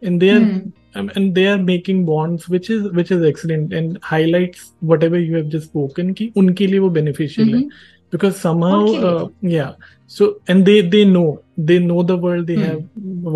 in 0.04 0.18
their 0.20 0.62
um, 0.96 1.10
and 1.16 1.36
they 1.36 1.48
are 1.48 1.58
making 1.58 2.06
bonds 2.06 2.48
which 2.48 2.70
is 2.70 2.84
which 2.92 3.12
is 3.12 3.24
excellent 3.24 3.74
and 3.74 3.98
highlights 4.04 4.74
whatever 4.82 5.20
you 5.20 5.36
have 5.36 5.50
just 5.50 5.68
spoken 5.70 6.14
ki 6.20 6.28
unke 6.42 6.64
liye 6.74 6.84
wo 6.84 6.90
beneficial 6.98 7.46
mm-hmm. 7.46 7.64
hai 7.64 7.93
because 8.13 8.41
somehow 8.41 8.87
uh, 9.09 9.29
yeah 9.41 9.73
so 10.07 10.41
and 10.49 10.65
they 10.65 10.81
they 10.81 11.05
know 11.05 11.43
they 11.57 11.79
know 11.79 12.03
the 12.03 12.17
world 12.17 12.47
they 12.47 12.57
mm. 12.57 12.67
have 12.69 12.83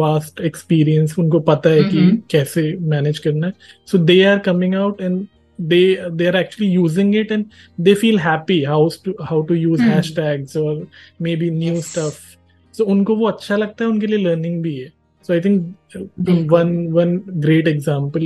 vast 0.01 0.41
experience 0.41 1.15
unko 1.23 1.41
pata 1.51 1.75
hai 1.75 1.83
mm-hmm. 1.83 2.17
ki 2.17 2.37
kaise 2.37 2.81
manage 2.95 3.23
karna 3.27 3.53
hai 3.53 3.71
so 3.93 4.03
they 4.11 4.19
are 4.31 4.41
coming 4.49 4.77
out 4.85 5.03
and 5.09 5.29
they 5.73 5.85
they 6.21 6.31
are 6.31 6.37
actually 6.43 6.71
using 6.77 7.13
it 7.23 7.35
and 7.37 7.59
they 7.89 7.95
feel 8.05 8.19
happy 8.29 8.59
how 8.65 8.81
to 9.05 9.15
how 9.33 9.43
to 9.51 9.61
use 9.65 9.85
mm. 9.85 9.93
hashtags 9.95 10.57
or 10.65 10.73
maybe 11.29 11.51
new 11.61 11.77
yes. 11.77 11.93
stuff 11.93 12.19
so 12.79 12.85
उनको 12.95 13.17
वो 13.17 13.29
अच्छा 13.29 13.57
लगता 13.57 13.85
है 13.85 13.91
उनके 13.91 14.07
लिए 14.07 14.25
learning 14.25 14.63
भी 14.63 14.77
है 14.77 14.91
so 15.27 15.35
i 15.35 15.41
think 15.41 16.53
one 16.53 16.73
one 16.95 17.13
great 17.43 17.69
example 17.73 18.25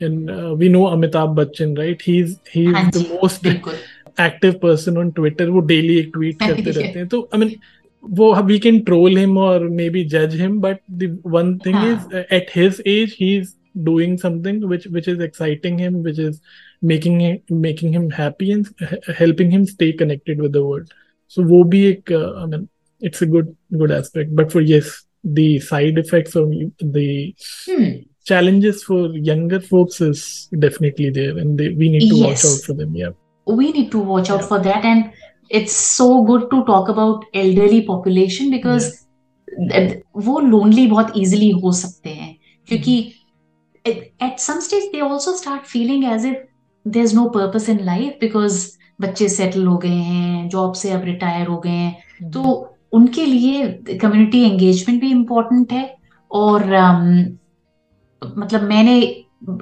and 0.00 0.30
uh, 0.30 0.54
we 0.62 0.70
know 0.74 0.86
amitabh 0.94 1.34
bachchan 1.36 1.76
right 1.80 2.02
he's 2.08 2.32
he's 2.54 2.90
the 2.96 3.04
most 3.12 3.46
active 4.20 4.52
person 4.62 4.96
on 4.98 5.10
Twitter 5.18 5.48
वो 5.50 5.60
डेली 5.74 5.98
एक 5.98 6.10
ट्वीट 6.14 6.38
करते 6.42 6.70
रहते 6.70 6.98
हैं 6.98 7.06
तो 7.08 7.28
आई 7.34 7.40
मीन 7.40 7.54
वो 8.18 8.34
वी 8.42 8.58
कैन 8.58 8.80
ट्रोल 8.84 9.16
हिम 9.18 9.38
और 9.38 9.68
मे 9.68 9.88
बी 9.90 10.04
जज 10.14 10.40
him 10.40 10.60
but 10.60 10.78
the 11.02 11.16
one 11.26 11.56
thing 11.66 11.76
is 11.92 12.14
at 12.32 12.50
his 12.56 12.82
age 12.86 13.16
he 13.20 13.36
is 13.36 13.54
doing 13.74 14.18
something 14.18 14.68
which 14.68 14.86
which 14.86 15.08
is 15.08 15.20
exciting 15.20 15.78
him 15.78 16.02
which 16.02 16.18
is 16.18 16.40
making 16.82 17.20
him 17.20 17.38
making 17.48 17.92
him 17.92 18.10
happy 18.10 18.50
and 18.52 18.68
helping 19.16 19.50
him 19.50 19.66
stay 19.66 19.92
connected 19.92 20.40
with 20.40 20.52
the 20.52 20.64
world 20.64 20.92
so 21.28 21.42
wo 21.42 21.62
bhi 21.74 21.82
ek 21.90 22.12
uh, 22.20 22.32
i 22.42 22.46
mean 22.46 22.68
it's 23.00 23.22
a 23.22 23.26
good 23.26 23.56
good 23.82 23.92
aspect 23.98 24.34
but 24.40 24.52
for 24.52 24.60
yes 24.60 24.92
the 25.38 25.48
side 25.60 25.98
effects 25.98 26.36
or 26.36 26.46
the 26.98 27.34
hmm. 27.66 27.90
challenges 28.24 28.82
for 28.82 29.00
younger 29.30 29.60
folks 29.60 30.00
is 30.00 30.48
definitely 30.58 31.10
there 31.10 31.36
and 31.38 31.58
they, 31.58 31.68
we 31.70 31.88
need 31.88 32.08
to 32.08 32.16
yes. 32.16 32.26
watch 32.26 32.44
out 32.50 32.60
for 32.66 32.74
them 32.74 32.94
yeah 32.94 33.10
We 33.47 33.71
need 33.71 33.91
to 33.91 33.99
watch 33.99 34.29
out 34.29 34.41
yeah. 34.41 34.47
for 34.47 34.59
that 34.59 34.85
and 34.85 35.11
it's 35.49 35.73
so 35.73 36.23
good 36.23 36.49
to 36.51 36.63
talk 36.65 36.89
about 36.89 37.25
elderly 37.33 37.81
population 37.83 38.49
because 38.51 39.05
yeah. 39.47 39.93
वो 40.17 40.39
lonely 40.41 40.87
बहुत 40.89 41.13
easily 41.17 41.51
हो 41.63 41.71
सकते 41.71 42.09
हैं 42.09 42.35
क्योंकि 42.67 43.13
at 44.21 44.39
some 44.39 44.61
stage 44.61 44.91
they 44.91 45.01
also 45.01 45.35
start 45.35 45.67
feeling 45.67 46.05
as 46.05 46.25
if 46.25 46.37
there's 46.85 47.13
no 47.13 47.29
purpose 47.29 47.69
in 47.69 47.85
life 47.85 48.19
because 48.19 48.63
बच्चे 49.01 49.27
settle 49.29 49.65
हो 49.67 49.77
गए 49.77 49.89
हैं 49.89 50.47
जॉब 50.49 50.73
से 50.73 50.91
अब 50.91 51.03
रिटायर 51.03 51.47
हो 51.47 51.57
गए 51.59 51.69
हैं 51.69 52.29
तो 52.31 52.41
उनके 52.93 53.25
लिए 53.25 53.67
कम्युनिटी 54.01 54.43
एंगेजमेंट 54.43 55.01
भी 55.01 55.09
इम्पोर्टेंट 55.11 55.71
है 55.73 55.83
और 56.31 56.61
um, 56.61 58.37
मतलब 58.37 58.61
मैंने 58.61 59.01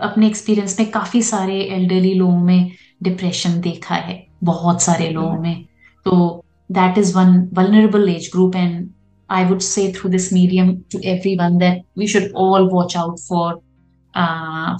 अपने 0.01 0.27
एक्सपीरियंस 0.27 0.79
में 0.79 0.89
काफ़ी 0.91 1.21
सारे 1.21 1.59
एल्डरली 1.75 2.13
लोगों 2.13 2.39
में 2.39 2.71
डिप्रेशन 3.01 3.59
देखा 3.61 3.95
है 3.95 4.23
बहुत 4.43 4.81
सारे 4.81 5.09
लोगों 5.09 5.39
में 5.41 5.63
तो 6.05 6.43
that 6.71 6.97
is 6.97 7.15
one 7.17 7.37
vulnerable 7.53 8.09
age 8.09 8.29
group 8.33 8.55
and 8.55 8.89
I 9.29 9.45
would 9.45 9.59
say 9.61 9.91
through 9.95 10.09
this 10.09 10.31
medium 10.33 10.75
to 10.91 10.99
everyone 11.35 11.57
that 11.57 11.83
we 11.97 12.07
should 12.07 12.31
all 12.37 12.69
watch 12.69 12.97
out 12.97 13.19
for 13.19 13.53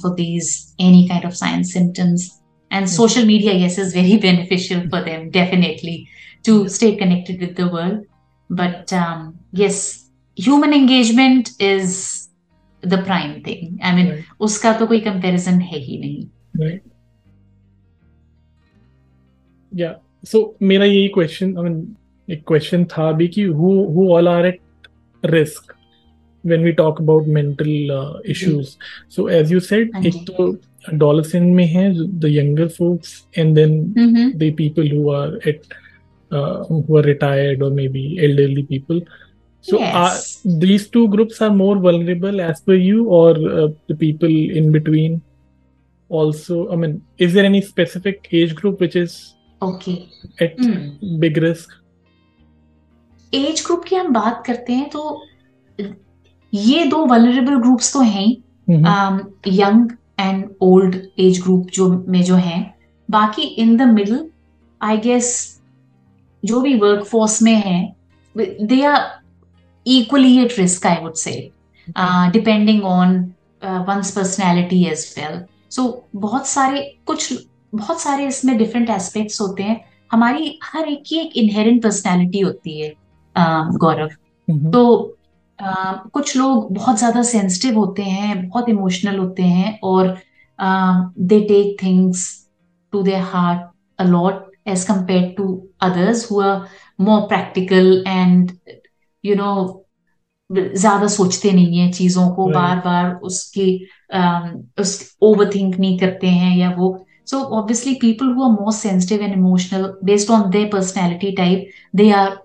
for 0.01 0.13
these 0.15 0.55
any 0.81 1.07
kind 1.07 1.25
of 1.25 1.33
science 1.33 1.73
symptoms 1.73 2.29
and 2.71 2.87
social 2.87 3.25
media 3.25 3.53
yes 3.53 3.79
is 3.79 3.95
very 3.97 4.17
beneficial 4.17 4.89
for 4.89 5.03
them 5.03 5.29
definitely 5.31 6.03
to 6.45 6.67
stay 6.69 6.91
connected 6.95 7.39
with 7.39 7.55
the 7.59 7.69
world 7.73 8.01
but 8.49 8.93
yes 9.59 9.81
human 10.37 10.73
engagement 10.73 11.49
is 11.61 11.97
the 12.83 13.03
prime 13.05 13.33
thing 13.47 13.81
I 13.83 13.95
mean 13.95 14.13
उसका 14.39 14.73
तो 14.79 14.85
कोई 14.87 14.99
comparison 14.99 15.59
है 15.61 15.79
ही 15.79 15.97
नहीं. 15.99 16.25
या 19.79 19.93
सो 20.31 20.45
मेरा 20.61 20.85
यही 20.85 21.07
question 21.15 21.57
I 21.57 21.63
mean 21.63 21.85
एक 22.31 22.43
question 22.47 22.85
था 22.91 23.07
अभी 23.09 23.27
कि 23.35 23.43
who 23.59 23.73
who 23.95 24.09
all 24.15 24.27
are 24.27 24.45
at 24.47 24.59
risk 25.25 25.71
when 26.51 26.63
we 26.67 26.71
talk 26.77 26.97
about 27.01 27.27
mental 27.35 27.91
uh, 27.97 28.19
issues 28.31 28.71
so 29.07 29.27
as 29.35 29.51
you 29.51 29.59
said 29.67 29.93
एक 30.05 30.15
तो 30.29 30.47
adolescent 30.91 31.55
में 31.55 31.65
है 31.65 31.85
the 32.23 32.31
younger 32.31 32.67
folks 32.77 33.13
and 33.37 33.59
then 33.59 33.77
mm-hmm. 33.99 34.37
the 34.37 34.51
people 34.51 34.89
who 34.95 35.09
are 35.09 35.39
at 35.51 35.61
uh, 36.31 36.63
who 36.63 36.97
are 36.97 37.03
retired 37.03 37.61
or 37.61 37.69
maybe 37.69 38.03
elderly 38.27 38.63
people 38.63 38.99
so 39.63 39.79
yes. 39.79 39.95
are, 39.95 40.59
these 40.59 40.89
two 40.89 41.07
groups 41.07 41.41
are 41.41 41.49
more 41.49 41.77
vulnerable 41.77 42.41
as 42.41 42.59
per 42.61 42.73
you 42.73 43.05
or 43.05 43.29
uh, 43.31 43.67
the 43.87 43.95
people 43.95 44.29
in 44.61 44.71
between 44.71 45.21
also 46.09 46.69
i 46.71 46.75
mean 46.75 47.01
is 47.17 47.33
there 47.33 47.45
any 47.45 47.61
specific 47.61 48.27
age 48.31 48.53
group 48.55 48.81
which 48.81 48.95
is 48.95 49.35
okay 49.63 49.91
at 50.41 50.55
big 51.19 51.37
risk 51.37 51.81
age 53.33 53.63
group 53.65 53.83
की 53.83 53.95
हम 53.95 54.13
बात 54.13 54.43
करते 54.47 54.73
हैं 54.73 54.89
तो 54.89 55.21
ये 56.53 56.83
दो 56.85 57.05
vulnerable 57.05 57.55
groups 57.55 57.93
तो 57.93 58.01
हैं 58.01 58.27
young 59.47 59.91
and 60.19 60.45
old 60.61 60.95
age 61.19 61.41
group 61.41 61.67
जो 61.73 61.87
में 62.07 62.21
जो 62.23 62.35
हैं. 62.35 62.73
बाकी 63.09 63.41
in 63.41 63.75
the 63.77 63.81
middle 63.81 64.25
I 64.81 64.97
guess 64.97 65.31
जो 66.43 66.61
भी 66.61 66.75
वर्क 66.79 67.03
फोर्स 67.05 67.41
में 67.41 67.55
है 67.55 67.95
they 68.35 68.81
are 68.85 69.01
equally 69.85 70.37
at 70.39 70.59
risk 70.59 70.87
I 70.87 71.03
would 71.03 71.13
say 71.13 71.31
depending 72.31 72.83
on 72.83 73.17
one's 73.63 74.11
personality 74.11 74.83
as 74.85 75.13
well 75.17 75.41
so 75.69 76.07
बहुत 76.15 76.47
सारे 76.47 76.81
कुछ 77.05 77.33
बहुत 77.73 78.01
सारे 78.01 78.27
इसमें 78.27 78.57
डिफरेंट 78.57 78.89
एस्पेक्ट्स 78.89 79.41
होते 79.41 79.63
हैं। 79.63 79.79
हमारी 80.11 80.59
हर 80.63 80.87
एक 80.87 81.03
की 81.07 81.17
एक 81.17 81.37
इनहेरेंट 81.37 81.81
पर्सनैलिटी 81.83 82.39
होती 82.39 82.79
है 82.79 82.93
गौरव। 83.77 84.09
तो 84.71 85.17
आ, 85.59 85.93
कुछ 86.13 86.35
लोग 86.37 86.73
बहुत 86.73 86.97
ज़्यादा 86.97 87.21
सेंसिटिव 87.23 87.77
होते 87.79 88.03
हैं 88.03 88.47
बहुत 88.47 88.69
इमोशनल 88.69 89.17
होते 89.17 89.43
हैं 89.43 89.79
और 89.83 90.07
they 90.59 91.39
take 91.39 91.75
things 91.83 92.25
to 92.93 93.01
their 93.03 93.21
heart 93.23 93.69
a lot 93.99 94.51
as 94.67 94.83
compared 94.83 95.33
to 95.37 95.45
others 95.81 96.31
who 96.31 96.41
are 96.41 96.65
more 96.99 97.21
practical 97.21 98.03
and 98.07 98.51
you 99.23 99.35
know 99.35 99.53
ज़्यादा 100.49 101.07
सोचते 101.07 101.51
नहीं 101.51 101.77
है 101.79 101.91
चीज़ों 101.91 102.29
को 102.35 102.47
बार 102.47 102.79
बार 102.79 103.13
उसकी 103.23 103.67
उस 104.79 105.17
ओवर 105.21 105.49
थिंक 105.55 105.79
नहीं 105.79 105.97
करते 105.99 106.27
हैं 106.27 106.55
या 106.57 106.69
वो 106.69 106.91
So 107.27 107.53
obviously, 107.53 107.99
people 107.99 108.33
who 108.33 108.43
are 108.43 108.51
more 108.51 108.71
sensitive 108.71 109.21
and 109.21 109.33
emotional, 109.33 109.97
based 110.03 110.29
on 110.29 110.51
their 110.51 110.69
personality 110.69 111.33
type, 111.33 111.69
they 111.93 112.11
are 112.11 112.41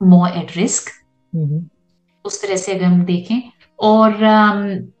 more 0.00 0.28
at 0.28 0.56
risk. 0.56 0.90
Mm-hmm. 1.32 1.58
उस 2.24 2.40
तरह 2.42 2.56
से 2.56 2.72
अगर 2.74 2.84
हम 2.84 3.04
देखें 3.04 3.40
और 3.78 4.12
um, 4.12 4.92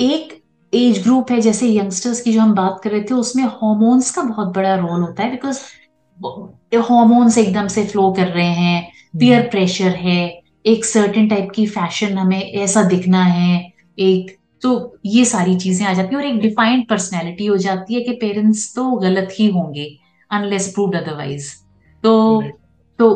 एक 0.00 0.42
एज 0.72 1.02
ग्रुप 1.02 1.30
है 1.30 1.40
जैसे 1.40 1.68
यंगस्टर्स 1.68 2.20
की 2.20 2.32
जो 2.32 2.40
हम 2.40 2.54
बात 2.54 2.80
कर 2.84 2.90
रहे 2.90 3.00
थे 3.00 3.14
उसमें 3.14 3.44
हॉर्मोन्स 3.44 4.10
का 4.10 4.22
बहुत 4.22 4.48
बड़ा 4.48 4.74
रोल 4.74 5.00
होता 5.00 5.22
है 5.22 5.30
बिकॉज़ 5.30 5.60
हॉर्मोन्स 6.90 7.38
एकदम 7.38 7.68
से 7.68 7.84
फ्लो 7.86 8.12
कर 8.12 8.26
रहे 8.26 8.46
हैं 8.46 8.82
पीयर 9.18 9.36
mm-hmm. 9.36 9.50
प्रेशर 9.50 9.96
है 9.96 10.42
एक 10.66 10.84
सर्टेन 10.84 11.28
टाइप 11.28 11.50
की 11.54 11.66
फ़ैशन 11.66 12.18
हमें 12.18 12.40
ऐसा 12.40 12.82
दिखना 12.88 13.22
है 13.24 13.72
एक 13.98 14.37
तो 14.62 14.98
ये 15.06 15.24
सारी 15.24 15.56
चीज़ें 15.56 15.86
आ 15.86 15.92
जाती 15.92 16.14
हैं 16.14 16.22
और 16.22 16.28
एक 16.28 16.40
डिफाइंड 16.40 16.86
पर्सनैलिटी 16.88 17.46
हो 17.46 17.56
जाती 17.56 17.94
है 17.94 18.00
कि 18.00 18.12
पेरेंट्स 18.20 18.74
तो 18.74 18.90
गलत 18.98 19.28
ही 19.32 19.46
होंगे 19.50 19.88
अनलेस 20.30 20.72
प्रूव 20.74 20.96
अदरवाइज़ 20.98 21.50
तो 22.04 22.14
तो 22.98 23.08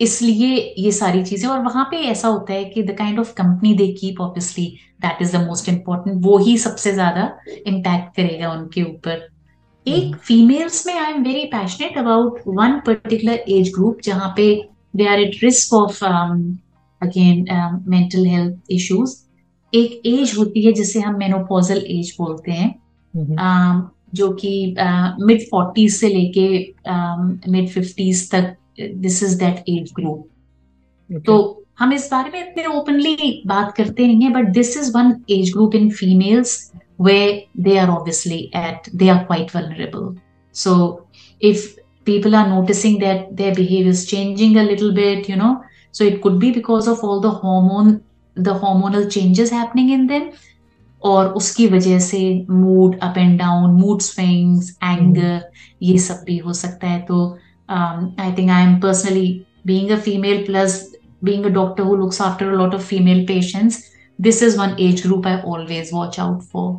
इसलिए 0.00 0.54
ये 0.78 0.90
सारी 0.92 1.22
चीज़ें 1.24 1.48
और 1.50 1.58
वहाँ 1.62 1.84
पे 1.90 1.96
ऐसा 2.10 2.28
होता 2.28 2.52
है 2.52 2.64
कि 2.64 2.82
the 2.82 2.96
kind 2.98 3.18
of 3.20 3.32
company 3.34 3.74
they 3.74 3.86
keep 3.92 4.20
obviously 4.20 4.66
that 5.02 5.22
is 5.22 5.36
the 5.36 5.40
most 5.40 5.68
important 5.68 6.24
वो 6.24 6.38
ही 6.38 6.56
सबसे 6.58 6.92
ज़्यादा 6.92 7.30
इम्पैक्ट 7.66 8.16
करेगा 8.16 8.52
उनके 8.52 8.82
ऊपर. 8.82 9.28
एक 9.86 10.16
फीमेल्स 10.16 10.86
में 10.86 10.94
I 10.94 11.12
am 11.12 11.22
very 11.22 11.44
passionate 11.52 11.98
about 11.98 12.40
one 12.48 12.78
particular 12.86 13.44
age 13.48 13.72
group 13.74 14.00
जहाँ 14.04 14.32
पे 14.36 14.48
they 14.96 15.06
are 15.06 15.20
at 15.20 15.42
risk 15.42 15.74
of 15.74 16.04
again 16.04 17.44
mental 17.88 18.26
health 18.26 18.70
issues 18.70 19.16
एक 19.74 20.02
एज 20.06 20.34
होती 20.38 20.62
है 20.62 20.72
जिसे 20.72 21.00
हम 21.00 21.18
मेनोपोजल 21.18 21.78
एज 21.78 22.14
बोलते 22.18 22.52
हैं। 22.52 22.74
uh, 23.14 23.90
जो 24.14 24.28
कि 24.32 24.74
मिड 25.20 25.40
फोर्टीज 25.40 25.94
से 25.94 26.08
लेके 26.08 26.48
मिड 27.50 27.68
फिफ्टीज 27.68 28.30
तक 28.30 28.56
this 28.80 29.22
is 29.22 29.38
that 29.38 29.64
age 29.68 29.92
group 30.00 31.22
तो 31.26 31.64
हम 31.78 31.92
इस 31.92 32.08
बारे 32.12 32.30
में 32.30 32.40
इतने 32.40 32.64
ओपनली 32.66 33.42
बात 33.46 33.74
करते 33.76 34.06
नहीं 34.06 34.20
है 34.20 34.32
but 34.32 34.48
this 34.48 34.76
is 34.76 34.92
one 34.96 35.14
age 35.30 35.52
group 35.52 35.74
in 35.74 35.90
females 35.90 36.72
way 37.00 37.46
they 37.60 37.76
are 37.78 37.88
obviously 37.88 38.50
at 38.56 38.90
they 38.94 39.08
are 39.08 39.24
quite 39.24 39.56
vulnerable 39.56 40.16
so 40.54 40.74
if 41.42 41.70
people 42.06 42.34
are 42.34 42.46
noticing 42.50 42.94
that 42.98 43.26
their 43.38 43.54
behavior 43.54 43.90
is 43.90 44.00
changing 44.06 44.54
a 44.56 44.62
little 44.68 44.88
bit 44.94 45.28
you 45.28 45.36
know 45.36 45.50
so 45.92 46.04
it 46.04 46.16
could 46.22 46.38
be 46.44 46.48
because 46.50 46.88
of 46.92 47.04
all 47.08 47.20
the 47.20 47.30
hormone 47.42 47.92
the 48.36 48.48
hormonal 48.62 49.04
changes 49.08 49.52
happening 49.52 49.90
in 49.92 50.06
them 50.06 50.30
और 51.02 51.28
उसकी 51.34 51.66
वजह 51.66 51.98
से 51.98 52.20
mood 52.50 52.98
up 53.02 53.18
and 53.18 53.38
down 53.38 53.70
mood 53.80 54.00
swings 54.00 54.70
anger 54.84 55.50
ये 55.82 55.98
सब 55.98 56.22
भी 56.26 56.36
हो 56.38 56.52
सकता 56.52 56.88
है। 56.88 57.00
तो 57.00 57.26
I 57.68 58.32
think 58.38 58.50
I 58.50 58.62
am 58.62 58.78
personally 58.80 59.30
being 59.66 59.90
a 59.90 59.96
female 60.00 60.44
plus 60.46 60.80
being 61.24 61.44
a 61.44 61.48
doctor 61.50 61.82
who 61.82 61.96
looks 61.96 62.20
after 62.22 62.46
a 62.46 62.56
lot 62.56 62.74
of 62.74 62.82
female 62.82 63.24
patients 63.26 63.82
this 64.18 64.42
is 64.42 64.58
one 64.58 64.76
age 64.80 65.02
group 65.02 65.26
I 65.26 65.36
always 65.46 65.90
watch 65.94 66.18
out 66.20 66.42
for 66.42 66.74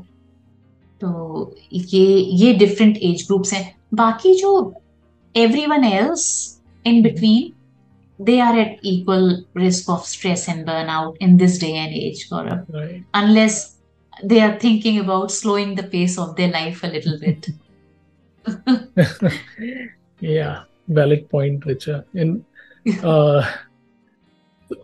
तो 1.01 1.55
ये 1.73 2.05
ये 2.41 2.53
डिफरेंट 2.53 2.97
एज 2.97 3.25
ग्रुप्स 3.27 3.53
हैं। 3.53 3.75
बाकी 3.93 4.33
जो 4.35 4.51
everyone 5.65 5.83
else 5.83 6.25
in 6.85 7.01
between 7.03 7.51
they 8.18 8.40
are 8.40 8.58
at 8.58 8.78
equal 8.82 9.44
risk 9.54 9.88
of 9.88 10.04
stress 10.04 10.48
and 10.48 10.66
burnout 10.66 11.16
in 11.20 11.36
this 11.36 11.58
day 11.58 11.74
and 11.76 11.92
age 11.94 12.28
Gaurav. 12.28 12.64
right 12.72 13.04
unless 13.14 13.78
they 14.22 14.40
are 14.40 14.58
thinking 14.58 14.98
about 14.98 15.30
slowing 15.30 15.74
the 15.74 15.82
pace 15.82 16.18
of 16.18 16.34
their 16.36 16.50
life 16.50 16.82
a 16.82 16.88
little 16.88 17.18
bit. 17.18 17.48
yeah, 20.20 20.62
valid 20.88 21.28
point, 21.28 21.60
Richa. 21.60 22.04
In 22.14 22.44
uh, 23.02 23.44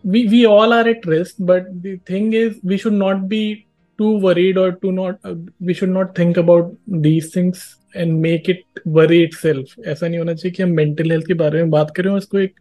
we 0.05 0.27
we 0.29 0.47
all 0.47 0.73
are 0.73 0.89
at 0.89 1.05
risk, 1.07 1.37
but 1.39 1.67
the 1.83 1.97
thing 2.07 2.33
is, 2.33 2.59
we 2.63 2.77
should 2.77 2.93
not 2.93 3.29
be 3.29 3.67
too 3.99 4.19
worried 4.19 4.59
or 4.59 4.73
to 4.73 4.93
not 4.93 5.19
uh, 5.25 5.35
we 5.61 5.75
should 5.75 5.91
not 5.91 6.15
think 6.15 6.37
about 6.37 6.73
these 6.87 7.33
things 7.33 7.77
and 7.95 8.21
make 8.21 8.49
it 8.49 8.65
worry 8.85 9.23
itself. 9.23 9.67
ऐसा 9.87 10.09
नहीं 10.09 10.19
होना 10.19 10.35
चाहिए 10.35 10.53
कि 10.53 10.63
हम 10.63 10.77
mental 10.77 11.11
health 11.13 11.27
के 11.27 11.35
बारे 11.35 11.63
में 11.63 11.71
बात 11.71 11.93
करें 11.97 12.11
और 12.11 12.19
इसको 12.19 12.39
एक 12.39 12.55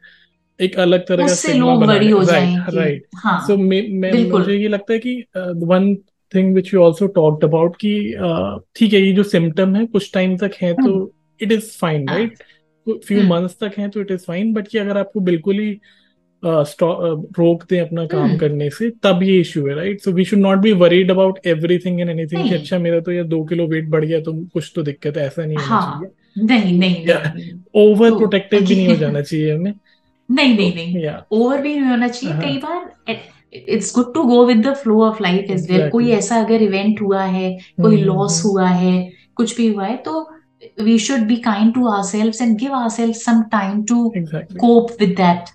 एक 0.61 0.79
अलग 0.79 1.07
तरह 1.07 1.27
का 1.27 1.33
उससे 1.33 1.55
लोग 1.55 1.85
वरी 1.85 2.11
हो 2.11 2.25
जाएँगे। 2.25 2.77
राइट 2.77 3.07
हाँ 3.15 3.47
सो 3.47 3.57
मैं 3.57 4.31
मुझे 4.31 4.55
ये 4.55 4.69
लगता 4.69 4.93
है 4.93 4.99
कि 4.99 5.25
one 5.57 5.95
thing 6.35 6.55
which 6.55 6.75
you 6.75 6.81
also 6.81 7.07
talked 7.07 7.45
about 7.45 7.77
कि 7.77 8.15
ठीक 8.77 8.93
है 8.93 9.01
ये 9.01 9.13
जो 9.13 9.23
सिम्टम 9.23 9.77
है 9.77 9.87
कुछ 9.87 10.15
टाइम 10.15 10.37
तक 10.37 10.51
है 10.63 10.73
तो 10.75 11.15
it 11.43 11.53
is 11.53 11.79
fine 11.79 12.09
right 12.09 12.39
few 13.05 13.23
months 13.23 13.57
तक 13.61 13.73
है 13.79 13.89
तो 13.89 14.01
इट 14.01 14.11
इज़ 14.11 14.21
फाइन 14.21 14.53
बट 14.53 14.69
कि 14.69 14.79
अगर 14.79 14.99
आपको 14.99 15.21
बिल्कुल 15.21 15.55
ही 15.55 15.81
रोक 16.45 17.65
दें 17.71 17.81
अपना 17.81 18.07
काम 18.07 18.37
करने 18.37 18.71
से 18.71 18.91
तब 18.91 19.21
ये 19.23 19.41
इशू 19.41 19.67
है 19.69 19.75
right 19.75 20.01
so 20.01 20.13
we 20.13 20.25
should 20.25 20.39
not 20.39 20.59
be 20.59 20.73
worried 20.73 21.11
about 21.11 21.39
everything 21.47 22.01
and 22.01 22.11
anything 22.11 22.49
कि 22.49 22.55
अच्छा 22.55 22.79
मेरा 22.79 23.01
तो 23.01 23.13
ये 23.13 23.25
दो 23.25 23.45
किलो 23.45 23.67
वेट 23.67 23.89
बढ़ 23.89 24.05
गया 24.05 24.21
तो 24.21 24.33
कुछ 24.33 24.73
तो 24.75 24.83
दिक्कत 24.83 25.17
है 25.17 25.27
ऐसा 25.27 25.45
नहीं 25.45 25.57
होना 25.57 25.81
चाहिए। 25.81 26.11
नहीं 26.47 26.79
नहीं 26.79 27.51
ओवर 27.75 28.11
प्रोटेक्टिव 28.11 28.61
भी 28.61 28.77
नहीं 28.77 28.89
हो 28.89 28.95
जाना 29.01 29.21
चाहिए 29.21 29.55
हमें। 29.55 29.75
नहीं 30.31 30.57
नहीं 30.57 30.75
नहीं. 30.75 31.13
ओवर 31.33 31.61
भी 31.63 31.77
नहीं 31.77 31.91
होना 31.91 32.09
चाहिए. 32.09 32.39
कई 32.41 32.57
बार 32.59 33.17
it's 33.55 33.95
good 33.95 34.15
to 34.15 34.23
go 34.23 34.45
with 34.47 34.67
the 34.67 34.75
flow 34.75 35.03
of 35.05 35.23
life 35.23 35.51
is 35.51 35.73
well 35.73 35.89
कोई 35.91 36.11
ऐसा 36.11 36.37
अगर 36.37 36.63
इवेंट 36.63 37.01
हुआ 37.03 37.23
है 37.23 37.59
कोई 37.81 37.97
लॉस 37.97 38.45
हुआ 38.45 38.69
है 38.69 39.13
कुछ 39.35 39.57
भी 39.57 39.69
हुआ 39.75 39.85
है 39.85 39.97
तो 39.97 40.31
we 40.83 40.99
should 40.99 41.21
be 41.21 41.37
kind 41.37 41.75
to 41.75 41.87
our 41.89 42.03
self 42.03 42.43
and 42.43 42.59
give 42.59 42.73
our 42.73 42.89
self 42.89 43.17
some 43.17 43.43
time 43.43 43.83
to 43.83 44.09
cope 44.35 44.91
with 45.01 45.09
that 45.09 45.49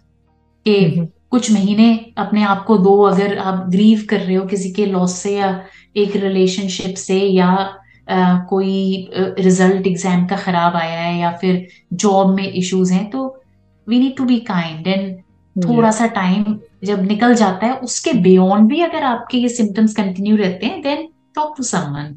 के 0.66 1.06
कुछ 1.30 1.52
महीने 1.52 2.14
अपने 2.18 2.44
आप 2.44 2.66
को 2.66 2.78
दो 2.78 3.02
अगर 3.02 3.38
आप 3.38 3.66
ग्रीव 3.70 4.06
कर 4.10 4.20
रहे 4.20 4.36
हो 4.36 4.46
किसी 4.46 4.72
के 4.72 4.86
लॉस 4.86 5.16
से 5.16 5.36
या 5.38 5.66
एक 5.96 6.16
रिलेशनशिप 6.16 6.96
से 6.96 7.20
या 7.20 7.80
Uh, 8.12 8.46
कोई 8.50 9.10
रिज़ल्ट 9.16 9.88
एग्ज़ाम 9.88 10.26
का 10.28 10.36
खराब 10.36 10.76
आया 10.76 11.00
है 11.00 11.20
या 11.20 11.32
फिर 11.32 11.68
जॉब 11.94 12.34
में 12.36 12.52
इश्यूज़ 12.54 12.94
हैं 12.94 13.10
तो 13.10 13.43
we 13.90 14.00
need 14.00 14.18
to 14.18 14.24
be 14.24 14.40
kind 14.40 14.88
and 14.88 15.18
थोड़ा 15.66 15.92
सा 15.92 16.08
टाइम 16.08 16.60
जब 16.84 17.02
निकल 17.02 17.34
जाता 17.34 17.66
है 17.66 17.78
उसके 17.80 18.14
बियॉन्ड 18.14 18.70
भी 18.70 18.82
अगर 18.82 19.04
आपके 19.04 19.38
ये 19.38 19.50
सिम्टम्स 19.50 19.96
कंटिन्यू 19.96 20.36
रहते 20.36 20.66
हैं 20.66 20.82
देन 20.82 21.08
टॉक 21.36 21.54
टू 21.58 21.64
समवन 21.64 22.16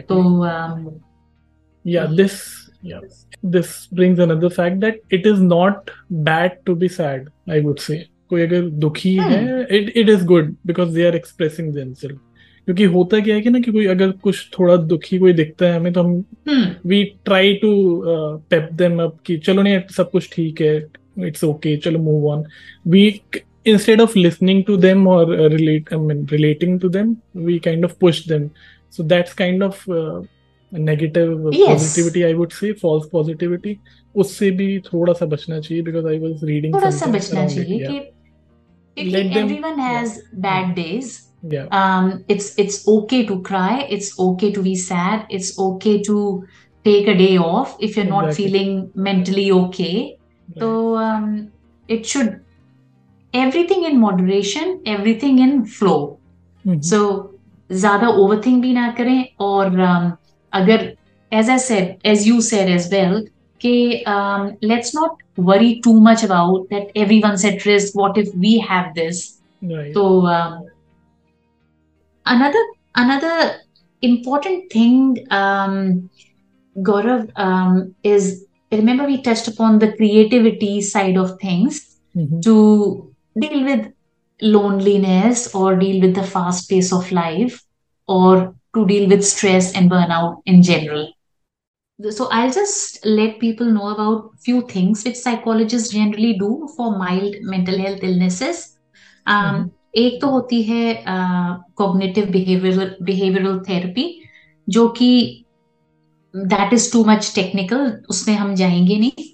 तो 0.00 1.00
या 1.86 2.04
this 2.04 2.66
this 3.44 3.68
brings 3.92 4.18
another 4.18 4.48
fact 4.50 4.80
that 4.80 4.94
it 5.10 5.26
is 5.26 5.40
not 5.40 5.90
bad 6.24 6.52
to 6.66 6.74
be 6.74 6.88
sad 6.88 7.24
i 7.48 7.60
would 7.60 7.80
say. 7.88 7.98
कोई 8.28 8.42
अगर 8.42 8.62
दुखी 8.62 9.16
hmm. 9.16 9.30
है 9.30 9.66
it 9.70 9.92
it 9.96 10.08
is 10.08 10.24
good 10.24 10.54
because 10.66 10.94
they 10.94 11.06
are 11.06 11.16
expressing 11.16 11.74
themselves 11.74 12.18
क्योंकि 12.64 12.84
होता 12.84 13.20
क्या 13.20 13.34
है 13.34 13.40
कि 13.40 13.50
ना 13.50 13.60
कि 13.60 13.72
कोई 13.72 13.86
अगर 13.86 14.10
कुछ 14.10 14.50
थोड़ा 14.58 14.76
दुखी 14.76 15.18
कोई 15.18 15.32
दिखता 15.32 15.66
है 15.66 15.76
हमें 15.76 15.92
तो 15.92 16.02
हम 16.02 16.24
we 16.86 17.04
try 17.04 17.54
to 17.54 18.02
pep 18.50 18.68
them 18.72 19.02
up 19.02 19.18
कि 19.26 19.38
चलो 19.38 19.62
नहीं 19.62 19.80
सब 19.96 20.10
कुछ 20.10 20.30
ठीक 20.32 20.60
है। 20.60 20.86
it's 21.17 21.43
okay 21.43 21.77
chalo 21.77 22.01
move 22.09 22.25
on 22.33 22.45
we 22.85 23.23
instead 23.65 23.99
of 23.99 24.15
listening 24.15 24.63
to 24.65 24.77
them 24.77 25.07
or 25.07 25.23
uh, 25.23 25.49
relate 25.55 25.87
i 25.91 25.97
mean 25.97 26.25
relating 26.31 26.79
to 26.79 26.89
them 26.89 27.21
we 27.33 27.59
kind 27.59 27.83
of 27.83 27.97
push 27.99 28.25
them 28.25 28.51
so 28.89 29.03
that's 29.03 29.33
kind 29.33 29.63
of 29.63 29.87
uh, 29.89 30.21
negative 30.71 31.47
yes. 31.51 31.67
positivity 31.67 32.25
i 32.25 32.33
would 32.33 32.53
say 32.53 32.73
false 32.73 33.07
positivity 33.17 33.79
उससे 34.21 34.49
भी 34.51 34.79
थोड़ा 34.85 35.13
सा 35.13 35.25
बचना 35.25 35.59
चाहिए 35.59 35.83
because 35.83 36.05
I 36.05 36.17
was 36.19 36.43
reading 36.43 36.73
थोड़ा 36.73 36.89
सा 36.91 37.05
बचना 37.11 37.45
चाहिए 37.47 37.77
कि 37.87 37.99
क्योंकि 38.97 39.39
everyone 39.41 39.77
has 39.79 40.15
bad 40.45 40.73
days 40.79 41.11
yeah 41.53 41.67
um 41.81 42.09
it's 42.33 42.49
it's 42.63 42.79
okay 42.93 43.25
to 43.29 43.37
cry 43.41 43.87
it's 43.97 44.09
okay 44.23 44.49
to 44.57 44.63
be 44.65 44.73
sad 44.81 45.31
it's 45.37 45.53
okay 45.67 45.93
to 46.07 46.17
take 46.87 47.07
a 47.13 47.15
day 47.21 47.37
off 47.37 47.77
if 47.79 47.95
you're 47.95 48.09
not 48.09 48.27
exactly. 48.27 48.43
feeling 48.43 48.91
mentally 49.07 49.51
okay 49.51 50.14
so 50.58 50.96
um, 50.96 51.52
it 51.88 52.06
should 52.06 52.40
everything 53.34 53.84
in 53.84 54.00
moderation, 54.00 54.82
everything 54.86 55.38
in 55.38 55.64
flow. 55.64 56.18
Mm-hmm. 56.66 56.82
So 56.82 57.32
ज़्यादा 57.70 58.08
overthink 58.08 58.60
भी 58.62 58.72
ना 58.72 58.90
करें 58.98 59.26
और 59.40 59.70
um, 59.86 60.10
अगर 60.54 60.96
as 61.32 61.48
I 61.48 61.56
said, 61.56 61.98
as 62.04 62.26
you 62.26 62.40
said 62.40 62.68
as 62.70 62.88
well, 62.90 63.22
कि 63.60 64.04
um, 64.06 64.56
let's 64.62 64.94
not 64.94 65.16
worry 65.36 65.80
too 65.80 66.00
much 66.00 66.22
about 66.22 66.68
that 66.70 66.90
everyone's 66.94 67.44
at 67.44 67.64
risk. 67.66 67.94
What 67.94 68.16
if 68.16 68.34
we 68.34 68.58
have 68.58 68.94
this? 68.94 69.40
Right. 69.62 69.92
So 69.94 70.26
um, 70.26 70.66
another 72.26 72.64
another 72.94 73.56
important 74.02 74.70
thing, 74.70 75.26
um, 75.30 76.10
Gaurav, 76.78 77.30
um, 77.36 77.94
is 78.02 78.44
remember 78.71 79.05
we 79.05 79.21
touched 79.21 79.47
upon 79.47 79.79
the 79.79 79.91
creativity 79.93 80.81
side 80.81 81.17
of 81.17 81.39
things 81.39 81.97
mm-hmm. 82.15 82.39
to 82.41 83.13
deal 83.39 83.63
with 83.63 83.91
loneliness 84.41 85.53
or 85.53 85.75
deal 85.75 86.01
with 86.01 86.15
the 86.15 86.23
fast 86.23 86.69
pace 86.69 86.91
of 86.91 87.11
life 87.11 87.63
or 88.07 88.55
to 88.73 88.85
deal 88.85 89.09
with 89.09 89.23
stress 89.23 89.73
and 89.73 89.91
burnout 89.91 90.41
in 90.45 90.63
general 90.63 91.11
so 92.09 92.27
i'll 92.31 92.51
just 92.51 93.05
let 93.05 93.39
people 93.39 93.65
know 93.65 93.89
about 93.89 94.31
few 94.39 94.61
things 94.61 95.03
which 95.03 95.15
psychologists 95.15 95.89
generally 95.89 96.33
do 96.33 96.67
for 96.75 96.97
mild 96.97 97.35
mental 97.41 97.77
health 97.77 98.03
illnesses 98.03 98.77
um, 99.27 99.45
mm-hmm. 99.45 99.69
एक 99.95 100.21
तो 100.21 100.27
होती 100.29 100.61
है 100.63 101.03
cognitive 101.77 102.25
behavioural 102.31 102.95
behavioural 103.01 103.59
therapy 103.69 104.05
जो 104.69 104.87
कि 104.89 105.09
that 106.36 106.72
is 106.72 106.92
too 106.92 107.04
much 107.04 107.32
technical 107.34 108.02
उसमें 108.08 108.34
हम 108.34 108.54
जाएँगे 108.54 108.96
नहीं। 108.96 109.24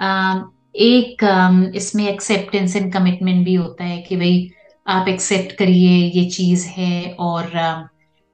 Uh, 0.00 0.42
एक 0.76 1.24
um, 1.24 1.74
इसमें 1.74 2.08
एक्सेप्टेंस 2.08 2.76
एंड 2.76 2.92
कमिटमेंट 2.92 3.44
भी 3.44 3.54
होता 3.54 3.84
है 3.84 3.98
कि 4.02 4.16
भाई 4.16 4.50
आप 4.86 5.08
एक्सेप्ट 5.08 5.52
करिए 5.52 5.88
ये 5.88 6.30
चीज़ 6.30 6.66
है 6.66 7.16
और 7.18 7.44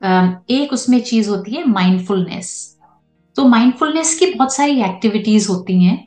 uh, 0.03 0.35
एक 0.51 0.73
उसमें 0.73 1.01
चीज़ 1.01 1.31
होती 1.31 1.55
है 1.55 1.69
माइंडफुलनेस 1.69 2.77
तो 3.37 3.49
माइंडफुलनेस 3.49 4.19
की 4.19 4.27
बहुत 4.27 4.55
सारी 4.55 4.81
एक्टिविटीज़ 4.83 5.49
होती 5.49 5.85
हैं। 5.85 6.07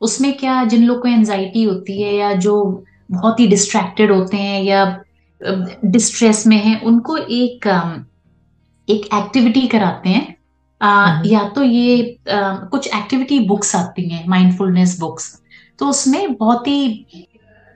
उसमें 0.00 0.36
क्या 0.36 0.64
जिन 0.64 0.84
लोग 0.84 1.02
को 1.02 1.08
एनजाइटी 1.08 1.62
होती 1.62 2.02
है 2.02 2.14
या 2.14 2.32
जो 2.32 2.84
बहुत 3.10 3.40
ही 3.40 3.46
डिस्ट्रैक्टेड 3.46 4.12
होते 4.12 4.36
हैं 4.36 4.62
या 4.62 5.04
डिस्ट्रेस 5.84 6.46
में 6.46 6.56
है 6.56 6.80
उनको 6.80 7.16
एक 7.16 7.66
एक 8.88 9.06
एक्टिविटी 9.14 9.66
कराते 9.66 10.08
हैं। 10.08 10.33
हम्म। 10.84 11.26
या 11.26 11.48
तो 11.48 11.62
ये 11.62 12.18
आ, 12.30 12.54
कुछ 12.54 12.86
एक्टिविटी 12.86 13.38
बुक्स 13.40 13.74
आती 13.76 14.08
हैं 14.08 14.26
माइंडफुलनेस 14.28 14.98
बुक्स 15.00 15.32
तो 15.78 15.88
उसमें 15.88 16.34
बहुत 16.34 16.66
ही 16.68 17.06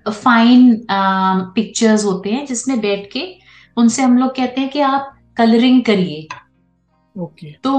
फाइन 0.07 0.87
पिक्चर्स 1.55 2.05
होते 2.05 2.31
हैं 2.31 2.45
जिसमें 2.47 2.81
बैठ 2.81 3.11
के 3.13 3.23
उनसे 3.77 4.03
हम 4.03 4.19
लोग 4.19 4.35
कहते 4.37 4.61
हैं 4.61 4.71
कि 4.71 4.81
आप 4.81 5.15
कलरिंग 5.37 5.83
करिए। 5.85 6.27
ओके 7.17 7.53
तो 7.65 7.73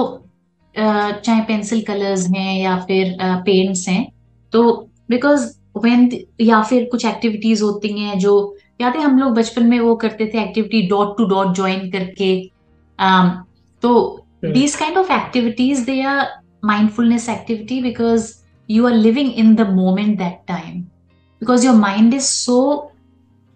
चाहे 0.76 1.42
पेंसिल 1.42 1.82
कलर्स 1.82 2.28
हैं 2.28 2.60
या 2.60 2.78
फिर 2.80 3.18
पेंट्स 3.22 3.88
हैं 3.88 4.06
तो 4.54 4.64
बिकॉज़ 5.10 5.50
व्हेन 5.78 6.10
या 6.42 6.62
फिर 6.62 6.88
कुछ 6.92 7.06
एक्टिविटीज़ 7.06 7.64
होती 7.64 8.00
हैं 8.00 8.18
जो 8.20 8.34
याद 8.82 8.96
है 8.96 9.02
हम 9.02 9.20
लोग 9.20 9.34
बचपन 9.36 9.66
में 9.66 9.80
वो 9.80 9.96
करते 9.96 10.32
थे 10.34 10.42
activity 10.42 10.82
dot 10.88 11.18
to 11.18 11.26
dot 11.26 11.56
join 11.56 11.90
करके 11.92 12.32
आ, 13.00 13.30
तो 13.84 14.26
these 14.42 14.76
kind 14.76 14.98
of 14.98 15.10
activities 15.10 15.86
they 15.86 16.04
are 16.04 16.28
mindfulness 16.62 17.28
activity 17.28 17.82
because 17.82 18.44
you 18.68 18.86
are 18.86 18.94
living 18.94 19.32
in 19.32 19.56
the 19.56 19.66
moment 19.66 20.18
that 20.18 20.46
time 20.48 20.90
because 21.40 21.64
your 21.64 21.74
mind 21.74 22.14
is 22.14 22.28
so 22.28 22.92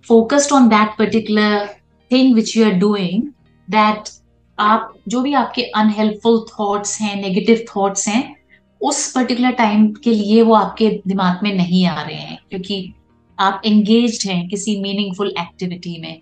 focused 0.01 0.51
on 0.51 0.69
that 0.69 0.97
particular 0.97 1.69
thing 2.09 2.33
which 2.33 2.55
you 2.55 2.65
are 2.65 2.77
doing 2.79 3.33
that 3.67 4.11
आप 4.59 4.93
जो 5.07 5.21
भी 5.21 5.33
आपके 5.33 5.61
unhelpful 5.75 6.45
thoughts 6.49 6.99
हैं 7.01 7.15
negative 7.21 7.65
thoughts 7.69 8.07
हैं 8.07 8.35
उस 8.81 9.11
particular 9.11 9.51
time 9.51 9.87
के 10.03 10.11
लिए 10.13 10.41
वो 10.41 10.53
आपके 10.55 10.89
दिमाग 11.07 11.39
में 11.43 11.53
नहीं 11.53 11.85
आ 11.87 12.01
रहे 12.01 12.15
हैं 12.15 12.37
क्योंकि 12.49 12.93
आप 13.39 13.61
एंगेज 13.65 14.23
हैं 14.27 14.47
किसी 14.47 14.79
मीनिंगफुल 14.81 15.33
एक्टिविटी 15.39 15.99
में 16.01 16.21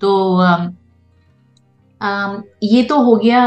तो 0.00 0.12
um, 0.42 0.60
um, 0.60 0.72
Um, 2.02 2.42
ये 2.62 2.82
तो 2.82 3.02
हो 3.02 3.16
गया 3.16 3.42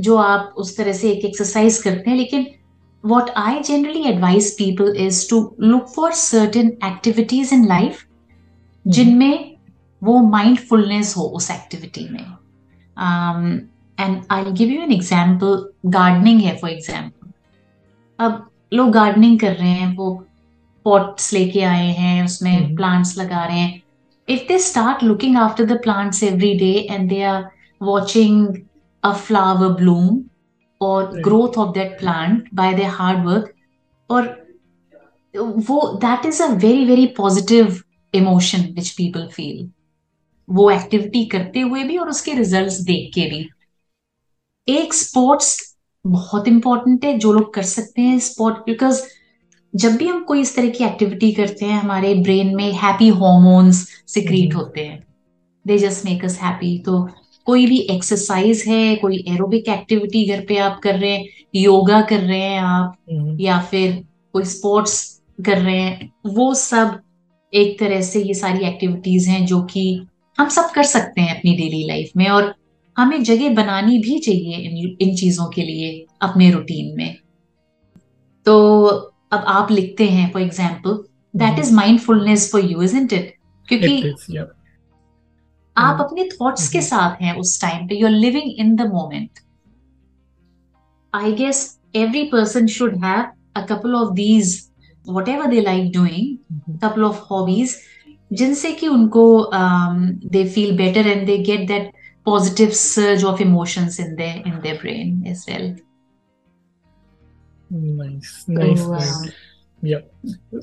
जो 0.00 0.16
आप 0.16 0.54
उस 0.58 0.76
तरह 0.76 0.92
से 0.92 1.10
एक 1.10 1.24
एक्सरसाइज 1.24 1.78
करते 1.82 2.10
हैं 2.10 2.16
लेकिन 2.16 2.46
what 3.04 3.30
I 3.36 3.60
generally 3.62 4.02
advise 4.08 4.50
people 4.58 4.94
is 4.96 5.28
to 5.30 5.40
look 5.60 5.88
for 5.88 6.12
certain 6.12 6.68
activities 6.84 7.54
in 7.54 7.66
life 7.68 8.04
जिनमें 8.84 9.56
वो 10.02 10.18
माइंडफुलनेस 10.20 11.14
हो 11.16 11.22
उस 11.36 11.50
एक्टिविटी 11.50 12.08
में। 12.10 12.24
And 13.98 14.22
I 14.30 14.52
give 14.52 14.70
you 14.70 14.80
an 14.82 14.92
example 14.92 15.68
gardening 15.86 16.40
है 16.40 16.56
फॉर 16.56 16.70
एग्ज़ाम्पल 16.70 17.32
अब 18.18 18.48
लोग 18.72 18.90
गार्डनिंग 18.90 19.38
कर 19.40 19.52
रहे 19.52 19.70
हैं 19.70 19.94
वो 19.96 20.12
पॉट्स 20.86 21.32
लेके 21.32 21.62
आए 21.64 21.86
हैं 21.92 22.24
उसमें 22.24 22.52
हम्म। 22.52 22.76
प्लांट्स 22.76 23.16
लगा 23.18 23.44
रहे 23.44 23.58
हैं। 23.58 23.82
If 24.28 24.48
they 24.48 24.58
start 24.58 25.02
looking 25.02 25.36
after 25.36 25.64
the 25.64 25.80
plants 25.82 26.22
every 26.22 26.52
day 26.54 26.72
and 26.90 27.08
they 27.08 27.22
are 27.22 27.42
watching 27.80 28.68
a 29.02 29.14
flower 29.14 29.68
bloom 29.74 30.30
or 30.80 31.04
right. 31.04 31.22
growth 31.22 31.58
of 31.58 31.74
that 31.74 31.98
plant 31.98 32.48
by 32.52 32.74
their 32.74 32.90
hard 32.90 33.24
work 33.24 33.54
or 34.10 34.26
वो 35.34 35.80
that 36.00 36.26
is 36.26 36.42
a 36.42 36.46
very 36.46 36.84
very 36.84 37.06
positive 37.06 37.80
emotion 38.14 38.62
which 38.74 38.90
people 38.90 39.26
feel 39.26 39.70
वो 40.48 40.70
activity 40.70 41.24
करते 41.24 41.60
हुए 41.60 41.82
भी 41.84 41.96
और 41.96 42.08
उसके 42.08 42.34
results 42.34 42.80
देख 42.80 43.10
के 43.14 43.28
भी। 43.30 43.48
एक 44.68 44.94
स्पोर्ट्स 44.94 45.76
बहुत 46.06 46.48
इंपॉर्टेंट 46.48 47.04
है 47.04 47.18
जो 47.18 47.32
लोग 47.32 47.52
कर 47.54 47.62
सकते 47.62 48.02
हैं 48.02 48.18
स्पोर्ट 48.18 48.56
बिकॉज़ 48.56 49.02
जब 49.74 49.96
भी 49.96 50.06
हम 50.06 50.22
कोई 50.24 50.40
इस 50.40 50.56
तरह 50.56 50.68
की 50.68 50.84
एक्टिविटी 50.84 51.32
करते 51.32 51.64
हैं 51.64 51.80
हमारे 51.80 52.14
ब्रेन 52.14 52.54
में 52.56 52.72
हैप्पी 52.72 53.08
हॉर्मोन्स 53.08 53.86
सिक्रीट 54.06 54.54
होते 54.54 54.86
हैं। 54.86 55.06
They 55.66 55.78
just 55.78 56.04
make 56.04 56.24
us 56.24 56.38
happy 56.38 56.78
तो 56.78 57.08
कोई 57.48 57.66
भी 57.66 57.78
एक्सरसाइज 57.90 58.62
है 58.68 58.96
कोई 58.96 59.24
एरोबिक 59.28 59.68
एक्टिविटी 59.68 60.24
घर 60.26 60.44
पे 60.48 60.56
आप 60.58 60.80
कर 60.82 60.94
रहे 60.94 61.10
हैं 61.10 61.28
योगा 61.54 62.00
कर 62.00 62.20
रहे 62.20 62.40
हैं 62.40 62.60
आप 62.60 62.96
हम्म। 63.10 63.36
या 63.40 63.60
फिर 63.60 63.92
कोई 64.32 64.44
स्पोर्ट्स 64.44 64.96
कर 65.46 65.58
रहे 65.58 65.78
हैं 65.78 66.10
वो 66.26 66.52
सब 66.54 66.98
एक 67.52 67.78
तरह 67.80 68.00
से 68.00 68.22
ये 68.22 68.34
सारी 68.34 68.66
एक्टिविटीज़ 68.66 69.28
हैं 69.30 69.44
जो 69.46 69.62
कि 69.62 69.84
हम 70.38 70.48
सब 70.48 70.70
कर 70.74 70.82
सकते 70.82 71.20
हैं 71.20 71.38
अपनी 71.38 71.56
डेली 71.56 71.82
लाइफ 71.88 72.10
में 72.16 72.28
और 72.28 72.54
हमें 72.96 73.22
जगह 73.22 73.54
बनानी 73.54 73.98
भी 73.98 74.18
चाहिए 74.18 74.56
इन, 74.56 74.96
इन 75.00 75.16
चीज़ों 75.16 75.48
के 75.48 75.62
लिए 75.62 76.06
अपने 76.22 76.50
रूटीन 76.50 76.96
में। 76.96 77.16
तो 78.46 78.86
अब 79.32 79.44
आप 79.48 79.70
लिखते 79.70 80.08
हैं 80.08 80.32
for 80.32 80.42
example 80.42 81.04
that 81.36 81.58
is 81.58 81.74
mindfulness 81.74 82.50
for 82.52 82.64
you 82.64 82.82
isn't 82.96 83.12
it 83.12 83.34
क्योंकि 83.68 84.14
आप 85.78 85.94
हम्म। 85.94 86.04
अपने 86.04 86.28
थॉट्स 86.32 86.68
के 86.68 86.78
हम्म। 86.78 86.86
साथ 86.86 87.22
हैं 87.22 87.34
उस 87.40 87.60
टाइम 87.60 87.86
पे 87.88 87.98
you 87.98 88.06
are 88.06 88.12
living 88.12 88.52
in 88.60 88.74
the 88.76 88.86
moment 88.92 89.40
I 91.12 91.32
guess 91.42 91.62
every 91.96 92.24
person 92.32 92.66
should 92.78 92.96
have 93.04 93.24
a 93.56 93.66
couple 93.66 93.94
of 93.94 94.12
these 94.14 94.56
whatever 95.28 95.46
they 95.50 95.60
like 95.60 95.92
doing 95.92 96.78
couple 96.84 97.04
of 97.04 97.22
hobbies 97.30 97.76
जिनसे 98.32 98.72
कि 98.80 98.88
उनको 98.88 99.28
they 100.32 100.44
feel 100.48 100.76
better 100.76 101.06
and 101.06 101.26
they 101.26 101.38
get 101.44 101.66
that 101.68 101.92
positive 102.26 102.72
surge 102.76 103.24
of 103.24 103.40
emotions 103.40 103.98
in 103.98 104.16
their 104.16 104.36
in 104.44 104.60
their 104.60 104.78
brain 104.78 105.12
as 105.26 105.44
well 105.48 105.66
nice 107.70 108.32
nice, 108.48 108.82
so, 108.82 108.92
nice. 108.92 109.12
Um, 109.16 109.30
yeah 109.82 110.02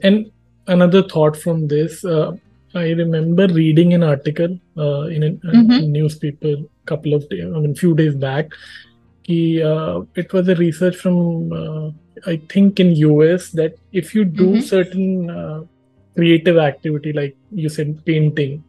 and 0.03 0.31
another 0.67 1.03
thought 1.03 1.37
from 1.37 1.67
this 1.67 2.03
uh, 2.05 2.31
I 2.74 2.90
remember 2.90 3.48
reading 3.48 3.94
an 3.94 4.02
article 4.02 4.58
uh, 4.76 5.02
in 5.02 5.22
a, 5.24 5.30
mm-hmm. 5.30 5.90
newspaper 5.90 6.48
a 6.48 6.86
couple 6.86 7.14
of 7.14 7.28
days, 7.28 7.44
I 7.44 7.58
mean, 7.58 7.74
few 7.74 7.94
days 7.94 8.14
back. 8.14 8.52
He, 9.22 9.62
uh, 9.62 10.02
it 10.14 10.32
was 10.32 10.48
a 10.48 10.54
research 10.54 10.96
from 10.96 11.52
uh, 11.52 11.90
I 12.26 12.36
think 12.48 12.80
in 12.80 12.94
US 12.96 13.50
that 13.50 13.76
if 13.92 14.14
you 14.14 14.24
do 14.24 14.52
mm-hmm. 14.52 14.60
certain 14.60 15.30
uh, 15.30 15.64
creative 16.14 16.58
activity 16.58 17.12
like 17.12 17.36
you 17.50 17.68
said 17.68 18.04
painting 18.04 18.62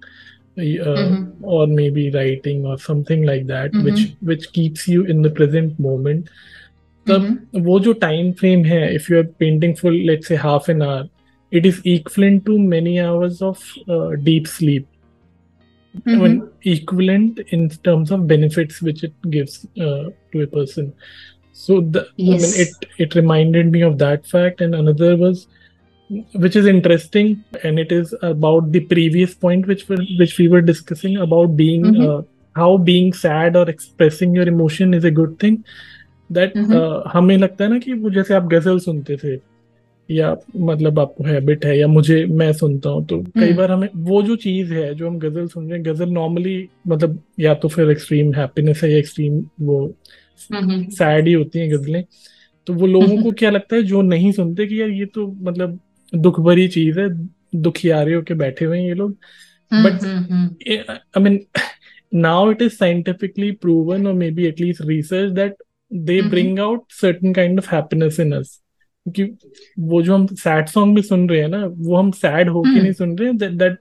uh, 0.57 0.61
mm-hmm. 0.61 1.43
or 1.43 1.67
maybe 1.67 2.11
writing 2.11 2.65
or 2.65 2.77
something 2.77 3.23
like 3.23 3.47
that 3.47 3.71
mm-hmm. 3.71 3.83
which 3.85 4.13
which 4.21 4.53
keeps 4.53 4.87
you 4.87 5.03
in 5.05 5.21
the 5.21 5.29
present 5.29 5.79
moment 5.79 6.29
तब 7.07 7.21
mm-hmm. 7.21 7.61
वो 7.65 7.79
जो 7.79 7.91
time 8.01 8.31
frame 8.39 8.63
है 8.65 8.93
if 8.95 9.09
you 9.11 9.17
are 9.17 9.23
painting 9.39 9.75
for 9.75 9.91
let's 9.91 10.27
say 10.27 10.35
half 10.43 10.69
an 10.69 10.81
hour 10.81 11.07
it 11.55 11.65
is 11.65 11.81
equivalent 11.83 12.45
to 12.45 12.57
many 12.57 12.99
hours 12.99 13.41
of 13.41 13.61
uh, 13.89 14.15
deep 14.15 14.47
sleep. 14.47 14.87
Mm-hmm. 15.97 16.09
I 16.09 16.27
mean, 16.27 16.49
equivalent 16.63 17.39
in 17.49 17.69
terms 17.69 18.11
of 18.11 18.27
benefits 18.27 18.81
which 18.81 19.03
it 19.03 19.13
gives 19.29 19.65
uh, 19.77 20.05
to 20.31 20.41
a 20.41 20.47
person. 20.47 20.93
So 21.51 21.81
the, 21.81 22.07
yes. 22.15 22.43
I 22.43 22.57
mean, 22.57 22.67
it 22.67 22.85
it 22.97 23.15
reminded 23.15 23.71
me 23.71 23.81
of 23.81 23.97
that 23.97 24.25
fact, 24.25 24.61
and 24.61 24.73
another 24.73 25.17
was, 25.17 25.47
which 26.33 26.55
is 26.55 26.65
interesting, 26.65 27.43
and 27.63 27.77
it 27.77 27.91
is 27.91 28.15
about 28.21 28.71
the 28.71 28.79
previous 28.79 29.35
point 29.35 29.67
which 29.67 29.89
we 29.89 30.15
which 30.17 30.37
we 30.37 30.47
were 30.47 30.61
discussing 30.61 31.17
about 31.17 31.57
being 31.57 31.83
mm-hmm. 31.83 32.09
uh, 32.09 32.21
how 32.55 32.77
being 32.77 33.11
sad 33.11 33.57
or 33.57 33.69
expressing 33.69 34.33
your 34.33 34.47
emotion 34.47 34.93
is 34.93 35.03
a 35.03 35.11
good 35.11 35.37
thing. 35.39 35.63
That 36.29 36.53
mm-hmm. 36.55 36.71
uh, 36.71 37.11
हमें 37.13 37.37
लगता 37.37 37.63
है 37.63 37.69
ना 37.69 37.79
कि 37.79 37.93
वो 37.93 38.09
जैसे 38.09 38.33
आप 38.33 38.47
गजल 38.53 38.79
सुनते 38.79 39.17
थे 39.23 39.37
या 40.08 40.34
मतलब 40.58 40.98
आपको 41.00 41.24
हैबिट 41.24 41.64
है 41.64 41.76
या 41.78 41.86
मुझे 41.88 42.24
मैं 42.32 42.52
सुनता 42.54 42.90
हूँ 42.90 43.04
तो 43.06 43.20
कई 43.20 43.40
हम्म। 43.40 43.56
बार 43.56 43.70
हमें 43.70 43.88
वो 44.04 44.22
जो 44.22 44.36
चीज़ 44.38 44.72
है 44.74 44.94
जो 44.94 45.06
हम 45.06 45.18
गज़ल 45.18 45.46
सुन 45.48 45.64
रहे 45.64 45.78
हैं 45.78 45.86
गज़ल 45.86 46.10
नॉर्मली 46.10 46.68
मतलब 46.88 47.22
या 47.40 47.54
तो 47.54 47.68
फिर 47.68 47.90
एक्सट्रीम 47.90 48.32
हैप्पीनेस 48.34 48.80
है 48.84 48.90
या 48.92 48.98
एक्सट्रीम 48.98 49.42
वो 49.62 49.78
सैड 50.40 51.28
ही 51.28 51.32
होती 51.32 51.58
हैं 51.58 51.70
गजलें 51.72 52.02
तो 52.66 52.74
वो 52.74 52.86
लोगों 52.88 53.22
को 53.22 53.30
क्या 53.38 53.50
लगता 53.50 53.76
है 53.76 53.82
जो 53.84 54.02
नहीं 54.04 54.32
सुनते 54.32 54.66
कि 54.66 54.80
यार 54.80 54.88
ये 54.90 55.06
तो 55.06 55.26
मतलब 55.42 55.78
दुख 56.12 56.40
भरी 56.40 56.68
चीज़ 56.68 57.00
है 57.00 57.08
दुखियारे 57.56 58.14
होके 58.14 58.34
बैठे 58.36 58.64
हुए 58.64 58.78
हैं 58.78 58.86
ये 58.86 58.94
लोग 58.94 59.16
but 59.70 60.04
I 61.16 61.22
mean 61.22 61.40
now 62.12 62.50
it 62.50 62.62
is 62.62 62.72
scientifically 62.74 63.50
proven 63.58 64.06
और 64.06 64.12
maybe 64.30 64.46
at least 64.46 64.82
research 64.82 65.32
that 65.32 65.56
they 65.90 66.20
bring 66.24 66.58
out 66.60 66.84
certain 66.92 67.32
kind 67.32 67.58
of 67.58 67.74
happiness 67.74 68.20
in 68.20 68.32
us 68.32 68.60
क्योंकि 69.08 69.48
वो 69.80 70.02
जो 70.02 70.14
हम 70.14 70.26
सैड 70.26 70.68
सॉन्ग 70.68 70.96
भी 70.96 71.02
सुन 71.02 71.28
रहे 71.28 71.40
हैं 71.40 71.48
ना 71.48 71.64
वो 71.66 71.96
हम 71.96 72.10
सैड 72.10 72.48
होके 72.48 72.70
hmm. 72.70 72.82
नहीं 72.82 72.92
सुन 72.92 73.16
रहे 73.18 73.28
हैं 73.28 73.56
that 73.56 73.78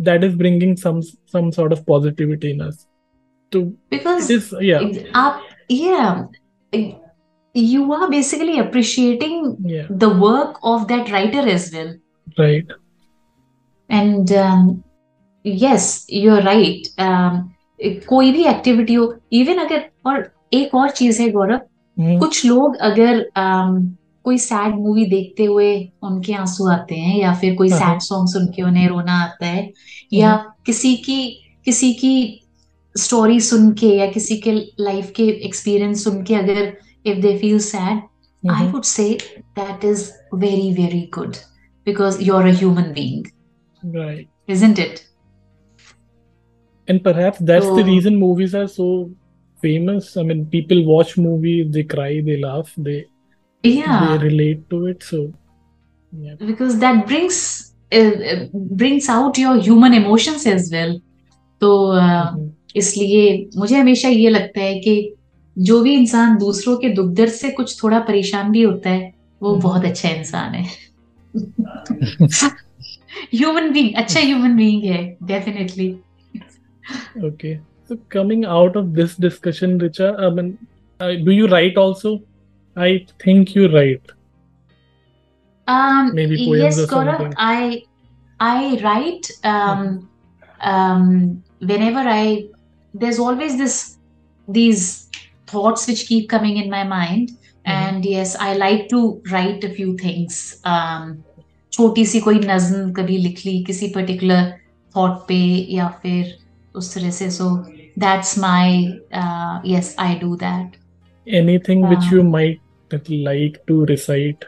that 0.00 0.24
is 0.24 0.36
bringing 0.36 0.76
some 0.76 1.00
some 1.00 1.50
sort 1.50 1.72
of 1.72 1.82
positivity 1.86 2.50
in 2.50 2.60
us 2.60 2.86
तो 3.52 3.62
बिकॉज़ 3.62 4.32
इज़ 4.32 4.54
या 4.62 4.80
आप 5.16 5.42
या 5.70 6.26
you 7.54 7.92
are 7.92 8.08
basically 8.10 8.58
appreciating 8.58 9.56
yeah. 9.60 9.86
the 9.90 10.08
work 10.08 10.58
of 10.62 10.82
that 10.88 11.08
writer 11.10 11.40
as 11.40 11.72
well 11.72 11.88
right 12.38 12.74
and 13.90 14.32
um, 14.32 14.84
yes 15.44 16.04
you're 16.08 16.42
right 16.42 16.90
um, 16.98 17.46
कोई 18.08 18.30
भी 18.32 18.44
activity 18.44 18.94
हो 18.94 19.04
even 19.32 19.58
अगर 19.58 19.84
और 20.06 20.30
एक 20.52 20.74
और 20.74 20.90
चीज़ 20.90 21.20
है 21.22 21.28
गौरव 21.30 21.58
hmm. 21.58 22.18
कुछ 22.20 22.44
लोग 22.46 22.76
अगर 22.76 23.20
um, 23.38 23.76
कोई 24.28 24.38
सैड 24.38 24.74
मूवी 24.76 25.04
देखते 25.06 25.44
हुए 25.44 25.68
उनके 26.04 26.32
आँसू 26.34 26.66
आते 26.70 26.94
हैं 26.96 27.16
या 27.18 27.32
फिर 27.40 27.54
कोई 27.56 27.68
सैड 27.70 28.00
सॉन्ग 28.02 28.28
सुन 28.28 28.46
के 28.56 28.62
उन्हें 28.62 28.88
रोना 28.88 29.12
आता 29.22 29.46
है 29.46 29.70
या 30.12 30.32
हम्म। 30.32 30.52
किसी 30.66 30.94
की 31.06 31.20
किसी 31.66 31.92
की 31.94 32.14
स्टोरी 32.94 33.40
सुन 33.40 33.72
के 33.80 33.94
या 33.96 34.06
किसी 34.12 34.36
के 34.46 34.52
लाइफ 34.80 35.10
के 35.16 35.28
एक्सपीरियंस 35.46 36.04
सुन 36.04 36.22
के 36.22 36.34
अगर 36.34 36.62
if 37.06 37.18
they 37.20 37.36
feel 37.38 37.58
sad 37.66 38.02
I 38.42 38.66
would 38.68 38.82
say 38.90 39.08
that 39.58 39.84
is 39.84 40.08
very 40.36 40.72
very 40.74 41.00
good 41.14 41.36
because 41.86 42.22
you 42.22 42.34
are 42.34 42.46
a 42.46 42.54
human 42.58 42.92
being 42.94 43.94
right 43.96 44.50
isn't 44.50 44.78
it 44.78 45.06
and 46.88 47.02
perhaps 47.04 47.40
that's 47.40 47.66
so, 47.66 47.72
the 47.76 47.82
reason 47.84 48.14
movies 48.18 48.54
are 48.54 48.68
so 48.74 48.84
famous. 49.58 50.06
I 50.16 50.22
mean 50.22 50.46
people 50.46 50.78
watch 50.86 51.10
movies 51.18 51.66
they 51.72 51.82
cry 51.84 52.12
they 52.28 52.36
laugh 52.42 52.70
they 52.78 52.94
yeah. 53.64 54.16
They 54.16 54.18
relate 54.18 54.70
to 54.70 54.86
it 54.86 55.02
so 55.02 55.32
yeah. 56.12 56.34
Because 56.34 56.78
that 56.78 57.06
brings 57.06 57.74
uh, 57.92 57.98
uh 57.98 58.46
brings 58.52 59.08
out 59.08 59.38
your 59.38 59.56
human 59.58 59.94
emotions 59.94 60.46
as 60.46 60.70
well. 60.72 61.00
so 61.60 61.90
uh, 61.90 62.02
mm-hmm. 62.02 62.46
इसलिए 62.76 63.48
मुझे 63.56 63.76
हमेशा 63.76 64.08
ये 64.08 64.30
लगता 64.30 64.60
है 64.60 64.78
कि 64.78 65.14
जो 65.58 65.80
भी 65.82 65.94
इंसान 65.94 66.36
दूसरों 66.38 66.76
के 66.76 66.88
दुख 66.88 67.06
दर्द 67.06 67.32
से 67.32 67.50
कुछ 67.50 67.82
थोड़ा 67.82 67.98
परेशान 68.00 68.50
भी 68.52 68.62
होता 68.62 68.90
है 68.90 69.14
वो 69.42 69.56
बहुत 69.56 69.84
अच्छा 69.84 70.08
इंसान 70.08 70.54
है। 70.54 70.66
ह्यूमन 73.34 73.70
बीइंग 73.72 73.94
अच्छा 73.94 74.20
ह्यूमन 74.20 74.56
बीइंग 74.56 74.82
है 74.82 75.16
definitely 75.22 75.90
okay 77.28 77.56
so 77.56 77.96
coming 78.10 78.44
out 78.44 78.76
of 78.76 78.86
this 78.86 79.20
discussion 79.20 79.80
Richa 79.80 80.08
I 80.24 80.30
mean 80.30 80.56
do 81.24 81.30
you 81.30 81.46
write 81.46 81.78
also 81.78 82.20
I 82.77 83.05
think 83.19 83.55
you 83.55 83.67
write. 83.67 84.11
Um, 85.67 86.13
Maybe 86.13 86.45
poems 86.45 86.77
yes, 86.77 86.79
or 86.79 86.87
Gaurav, 86.87 87.17
something. 87.17 87.33
I 87.37 87.83
I 88.39 88.79
write 88.83 89.31
um, 89.43 90.09
um, 90.61 91.43
whenever 91.59 91.99
I. 91.99 92.49
There's 92.93 93.19
always 93.19 93.57
this 93.57 93.97
these 94.47 95.09
thoughts 95.47 95.87
which 95.87 96.07
keep 96.07 96.29
coming 96.29 96.57
in 96.57 96.69
my 96.69 96.83
mind, 96.83 97.29
mm-hmm. 97.29 97.71
and 97.71 98.05
yes, 98.05 98.35
I 98.35 98.55
like 98.55 98.89
to 98.89 99.21
write 99.31 99.63
a 99.63 99.69
few 99.69 99.97
things. 99.97 100.59
Um, 100.63 101.23
छोटी 101.73 102.05
सी 102.05 102.19
कोई 102.21 102.39
नज्म 102.39 102.91
कभी 102.93 103.17
लिख 103.17 103.45
ली 103.45 103.63
किसी 103.67 103.87
particular 103.95 104.51
thought 104.95 105.11
पे 105.27 105.37
या 105.75 105.87
फिर 106.01 106.35
उस 106.75 106.93
तरह 106.95 107.11
से 107.19 107.29
so 107.31 107.47
that's 107.99 108.37
my 108.39 108.75
yes 109.73 109.95
I 109.99 110.15
do 110.19 110.35
that 110.43 110.75
anything 111.27 111.85
which 111.85 112.11
you 112.13 112.23
might 112.29 112.59
like 112.94 113.58
to 113.66 113.84
recite 113.84 114.44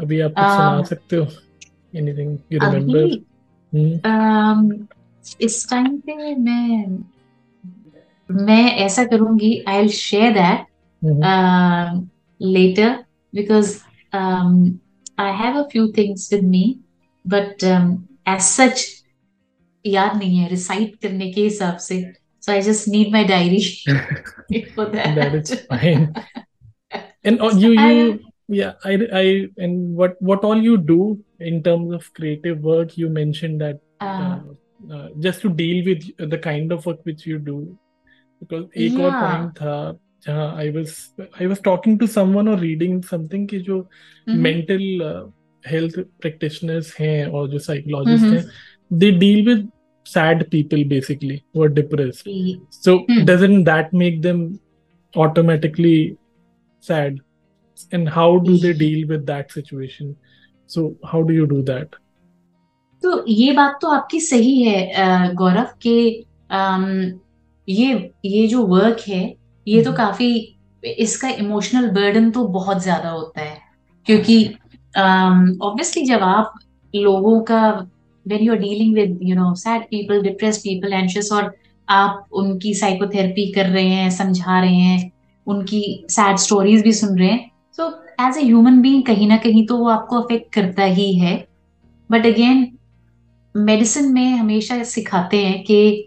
अभी 0.00 0.20
आप 0.20 0.30
कुछ 0.30 0.44
सुना 0.44 0.80
um, 0.80 0.88
सकते 0.88 1.16
हो? 1.16 1.26
एनीथिंग 1.96 2.38
यू 2.52 2.60
रिमेंबर 2.62 3.04
इस 5.40 5.66
टाइम 5.70 5.96
पे 5.96 6.34
मैं 6.34 6.86
मैं 8.30 8.64
ऐसा 8.76 9.04
करूँगी 9.04 9.64
I 9.68 9.78
will 9.78 9.88
share 9.88 10.32
that 10.32 10.66
later 12.40 13.04
because 13.34 13.78
I 14.14 15.32
have 15.32 15.58
a 15.58 15.62
few 15.62 15.88
things 15.88 16.32
with 16.32 16.44
me 16.44 16.80
but 17.26 17.64
as 18.28 18.40
such 18.40 19.04
याद 19.86 20.16
नहीं 20.16 20.38
है 20.38 20.48
रिसाइट 20.48 20.96
करने 21.02 21.32
के 21.32 21.42
हिसाब 21.42 21.76
से. 21.76 22.12
So 22.42 22.54
I 22.54 22.60
just 22.62 22.88
need 22.88 23.12
my 23.12 23.24
diary 23.24 23.60
for 24.74 24.86
that. 24.86 25.14
that 25.14 25.34
is 25.34 25.60
fine. 25.60 26.14
And 27.24 27.40
uh, 27.40 27.50
you, 27.54 27.72
you, 27.72 28.20
yeah, 28.48 28.72
I, 28.84 28.98
I, 29.12 29.48
and 29.58 29.94
what, 29.94 30.20
what 30.20 30.44
all 30.44 30.56
you 30.56 30.76
do 30.76 31.22
in 31.38 31.62
terms 31.62 31.92
of 31.92 32.12
creative 32.14 32.60
work, 32.60 32.96
you 32.96 33.08
mentioned 33.08 33.60
that 33.60 33.80
uh, 34.00 34.04
uh, 34.04 34.94
uh, 34.94 35.08
just 35.18 35.42
to 35.42 35.50
deal 35.50 35.84
with 35.84 36.30
the 36.30 36.38
kind 36.38 36.72
of 36.72 36.86
work 36.86 37.00
which 37.04 37.26
you 37.26 37.38
do, 37.38 37.78
because 38.40 38.64
एक 38.74 38.92
yeah. 38.92 39.04
और 39.04 39.10
point 39.10 39.58
था 39.58 39.98
जहाँ 40.26 40.56
I 40.56 40.70
was 40.70 41.12
I 41.38 41.46
was 41.46 41.60
talking 41.60 41.98
to 41.98 42.06
someone 42.06 42.48
or 42.48 42.56
reading 42.56 43.02
something 43.02 43.46
कि 43.46 43.60
जो 43.64 43.76
mm-hmm. 44.28 44.42
mental 44.42 45.02
uh, 45.02 45.26
health 45.64 45.98
practitioners 46.20 46.94
हैं 46.98 47.26
और 47.26 47.48
जो 47.50 47.58
psychologists 47.58 48.26
mm-hmm. 48.26 48.36
हैं 48.36 48.98
they 49.02 49.10
deal 49.10 49.44
with 49.44 49.68
sad 50.04 50.50
people 50.50 50.82
basically 50.84 51.44
who 51.52 51.62
are 51.62 51.68
depressed 51.68 52.26
mm-hmm. 52.26 52.64
so 52.70 53.00
mm-hmm. 53.00 53.24
doesn't 53.24 53.64
that 53.64 53.92
make 53.92 54.22
them 54.22 54.58
automatically 55.16 56.16
sad. 56.80 57.20
And 57.92 58.08
how 58.08 58.38
do 58.38 58.58
they 58.58 58.72
deal 58.72 59.08
with 59.08 59.26
that 59.26 59.52
situation? 59.52 60.16
So 60.66 60.96
how 61.04 61.22
do 61.22 61.32
you 61.32 61.46
do 61.46 61.62
that? 61.62 61.94
तो 63.02 63.24
ये 63.28 63.52
बात 63.52 63.78
तो 63.82 63.88
आपकी 63.88 64.20
सही 64.20 64.62
है 64.62 65.34
गौरव 65.34 65.68
के 65.86 65.98
ये 67.68 68.12
ये 68.24 68.46
जो 68.48 68.64
वर्क 68.66 69.00
है 69.08 69.22
ये 69.66 69.82
तो 69.84 69.92
काफ़ी 69.92 70.28
इसका 70.82 71.28
इमोशनल 71.28 71.88
बर्डन 71.90 72.30
तो 72.30 72.46
बहुत 72.48 72.82
ज़्यादा 72.82 73.10
होता 73.10 73.40
है। 73.40 73.56
क्योंकि 74.06 74.44
ऑब्वियसली 74.96 76.02
um, 76.02 76.08
जब 76.08 76.22
आप 76.22 76.52
लोगों 76.94 77.40
का 77.40 77.70
when 78.26 78.42
you 78.42 78.52
are 78.52 78.58
dealing 78.58 78.94
with 78.94 79.18
you 79.22 79.36
know 79.36 79.54
sad 79.54 79.82
people 79.90 80.22
depress 80.22 80.58
people 80.58 80.92
anxious 80.92 81.32
और 81.32 81.52
आप 81.88 82.26
उनकी 82.32 82.74
साइकोथेरेपी 82.74 83.50
कर 83.52 83.66
रहे 83.66 83.88
हैं 83.88 84.10
समझा 84.10 84.60
रहे 84.60 84.74
हैं 84.74 85.10
उनकी 85.46 85.82
सैड 86.10 86.36
स्टोरीज 86.36 86.82
भी 86.82 86.92
सुन 86.92 87.18
रहे 87.18 87.28
हैं। 87.28 87.50
So 87.76 87.88
as 88.20 88.38
a 88.38 88.42
human 88.42 88.80
being 88.82 89.02
कहीं 89.02 89.28
ना 89.28 89.36
कहीं 89.36 89.66
तो 89.66 89.78
वो 89.78 89.88
आपको 89.88 90.20
अफेक्ट 90.20 90.52
करता 90.54 90.84
ही 90.84 91.14
है। 91.18 91.36
बट 92.10 92.26
अगेन 92.26 92.66
मेडिसिन 93.54 94.12
में 94.12 94.32
हमेशा 94.32 94.82
सिखाते 94.84 95.44
हैं 95.44 95.62
कि 95.64 96.06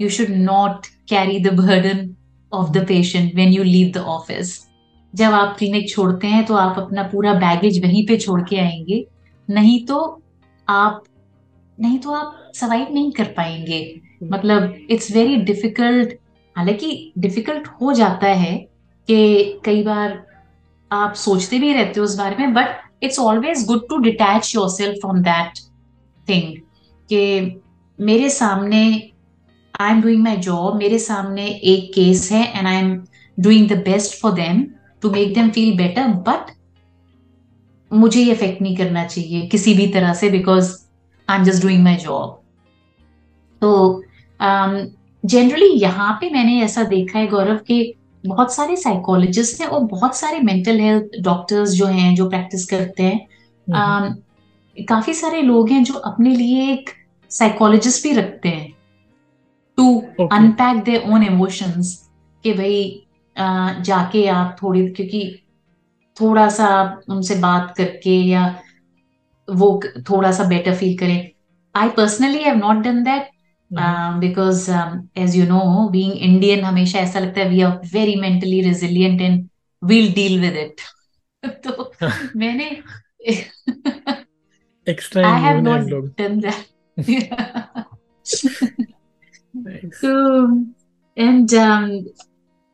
you 0.00 0.08
should 0.08 0.30
not 0.30 0.86
carry 1.08 1.38
the 1.40 1.52
burden 1.54 2.14
of 2.52 2.70
the 2.72 2.84
patient 2.88 3.34
when 3.34 3.52
you 3.52 3.62
leave 3.62 3.90
the 3.94 4.04
office 4.08 4.58
जब 5.14 5.32
आप 5.32 5.56
क्लिनिक 5.58 5.88
छोड़ते 5.90 6.26
हैं 6.26 6.44
तो 6.46 6.54
आप 6.54 6.78
अपना 6.78 7.02
पूरा 7.02 7.32
बैगेज 7.34 7.82
वहीं 7.84 8.06
पे 8.06 8.16
छोड़ 8.16 8.40
के 8.42 8.56
आएँगे। 8.56 9.04
नहीं 9.48 9.84
तो 9.86 9.96
आप, 10.68 11.02
नहीं 11.78 11.98
तो 11.98 12.12
आप 12.12 12.50
सर्वाइव 12.54 12.92
नहीं 12.92 13.10
कर 13.12 13.24
पाएँगे। 13.36 14.00
मतलब 14.22 14.74
इट्स 14.90 15.10
वेरी 15.12 15.36
डिफ़िकल्ट 15.36 16.14
हालाँकि 16.56 17.12
डिफ़िकल्ट 17.18 17.68
हो 17.80 17.92
जाता 17.92 18.26
है 18.42 18.56
कि 19.08 19.60
कई 19.64 19.82
बार 19.82 20.22
आप 20.90 21.14
सोचते 21.14 21.58
भी 21.58 21.72
रहते 21.72 22.00
हो 22.00 22.04
उस 22.04 22.16
बारे 22.18 22.36
में 22.36 22.54
but 22.54 23.04
it's 23.04 23.18
always 23.18 23.64
good 23.66 23.88
to 23.88 23.98
detach 23.98 24.54
your 24.54 24.68
self 24.70 24.96
from 25.00 25.20
that 25.22 25.58
thing 26.28 26.56
कि 27.10 27.60
मेरे 27.98 28.30
सामने 28.30 28.82
I 29.80 29.90
am 29.90 30.00
doing 30.02 30.22
my 30.22 30.36
job 30.36 30.76
मेरे 30.76 30.98
सामने 30.98 31.46
एक 31.46 31.90
केस 31.94 32.28
है 32.32 32.44
and 32.58 32.66
I 32.66 32.76
am 32.76 32.94
doing 33.38 33.68
the 33.68 33.82
best 33.84 34.20
for 34.20 34.32
them 34.32 34.64
to 35.02 35.10
make 35.10 35.34
them 35.34 35.50
feel 35.50 35.76
better 35.76 36.08
but 36.28 36.52
मुझे 37.90 38.20
ये 38.20 38.32
effect 38.32 38.62
नहीं 38.62 38.76
करना 38.76 39.04
चाहिए 39.06 39.46
किसी 39.46 39.74
भी 39.74 39.86
तरह 39.92 40.14
से 40.14 40.30
because 40.30 40.76
I 41.28 41.38
am 41.38 41.44
just 41.44 41.62
doing 41.62 41.82
my 41.84 41.96
job 41.96 42.38
तो 43.62 44.02
जनरली 45.24 45.66
यहाँ 45.72 46.12
पे 46.20 46.30
मैंने 46.30 46.60
ऐसा 46.62 46.82
देखा 46.82 47.18
है 47.18 47.26
गौरव 47.26 47.58
के 47.66 47.82
बहुत 48.24 48.54
सारे 48.54 48.76
साइकोलॉजिस्ट 48.76 49.60
हैं 49.60 49.68
और 49.68 49.80
बहुत 49.80 50.16
सारे 50.16 50.40
मेंटल 50.40 50.80
हेल्थ 50.80 51.20
डॉक्टर्स 51.20 51.70
जो 51.70 51.86
हैं 51.86 52.14
जो 52.14 52.28
प्रैक्टिस 52.28 52.66
करते 52.66 53.02
हैं 53.02 53.26
um, 53.66 54.16
काफ़ी 54.88 55.14
सारे 55.14 55.40
लोग 55.42 55.70
हैं 55.70 55.82
जो 55.84 55.94
अपने 55.94 56.34
लिए 56.36 56.72
एक 56.72 56.90
साइकोलॉजिस्ट 57.30 58.02
भी 58.02 58.12
रखते 58.12 58.48
हैं 58.48 58.72
to 59.78 60.26
unpack 60.26 60.82
their 60.84 60.96
own 61.06 61.22
emotions 61.22 61.94
कि 62.44 62.52
भाई 62.52 62.82
जाके 63.82 64.26
आप 64.26 64.56
थोड़ी 64.62 64.86
क्योंकि 64.88 65.22
थोड़ा 66.16 66.48
सा 66.48 66.68
उनसे 67.08 67.34
बात 67.34 67.74
करके 67.76 68.10
या 68.10 68.44
वो 69.48 69.80
थोड़ा 70.10 70.32
सा 70.32 70.44
बेटर 70.44 70.74
फील 70.74 70.96
करें। 70.98 71.30
I 71.74 71.88
personally 71.88 72.42
have 72.42 72.56
not 72.56 72.76
done 72.76 73.02
that 73.04 73.30
because 73.72 74.70
as 74.70 75.36
you 75.36 75.44
know 75.46 75.88
being 75.92 76.12
Indian 76.12 76.64
हमेशा 76.64 76.98
ऐसा 76.98 77.20
लगता 77.20 77.40
है 77.40 77.48
we 77.48 77.60
are 77.62 77.76
very 77.92 78.16
mentally 78.20 78.60
resilient 78.62 79.20
and 79.20 79.48
we'll 79.82 80.12
deal 80.14 80.40
with 80.40 80.56
it 80.56 80.80
तो 81.66 81.92
मैंने 82.36 82.70
extra 84.86 85.28
I 85.30 85.42
have 85.42 85.60
not 85.60 85.90
done 86.18 86.40
that 86.40 86.68
So, 89.92 90.10
and 91.16 91.52
um, 91.54 92.06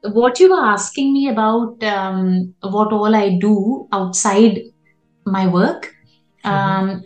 what 0.03 0.39
you 0.41 0.51
were 0.51 0.65
asking 0.65 1.13
me 1.13 1.29
about 1.29 1.83
um, 1.83 2.55
what 2.61 2.93
all 2.93 3.15
I 3.15 3.39
do 3.39 3.89
outside 3.93 4.61
my 5.27 5.47
work, 5.47 5.95
um, 6.45 7.03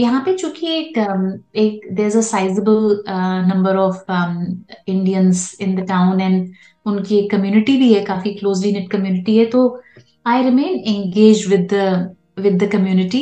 यहाँ 0.00 0.22
पे 0.24 0.36
चूँकि 0.36 0.66
एक 0.68 0.98
um, 0.98 1.24
एक 1.56 1.88
there 1.94 2.16
a 2.16 2.20
sizable 2.22 3.02
number 3.48 3.76
of 3.76 4.12
Indians 4.88 5.56
in 5.60 5.74
the 5.76 5.86
town 5.88 6.20
and 6.20 6.52
उनकी 6.86 7.18
एक 7.18 7.30
community 7.30 7.76
भी 7.76 7.92
है 7.94 8.04
काफ़ी 8.04 8.34
क्लोजली 8.34 8.72
नेट 8.72 8.90
कम्युनिटी 8.90 9.36
है 9.36 9.44
तो 9.46 9.62
I 10.26 10.42
remain 10.42 10.78
engage 10.86 11.46
with 11.48 11.68
the 11.72 12.40
with 12.40 12.62
the 12.62 12.70
community 12.72 13.20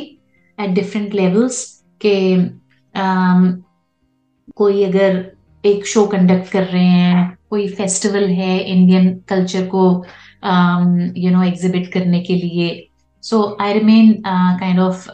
at 0.59 0.71
different 0.75 1.15
levels 1.15 1.65
के 2.01 2.19
um, 2.37 3.63
कोई 4.57 4.85
अगर 4.85 5.25
एक 5.65 5.87
शो 5.87 6.07
कंडक्ट 6.07 6.51
कर 6.53 6.65
रहे 6.65 6.85
हैं 6.85 7.39
कोई 7.51 7.67
फेस्टिवल 7.71 8.25
है 8.33 8.59
इंडियन 8.61 9.15
कल्चर 9.29 9.67
को 9.75 9.83
यू 11.17 11.31
नो 11.31 11.43
एग्जिबिट 11.43 11.93
करने 11.93 12.21
के 12.23 12.35
लिए 12.37 12.69
so 13.25 13.43
I 13.61 13.73
remain 13.73 14.13
kind 14.27 14.81
of 14.81 15.09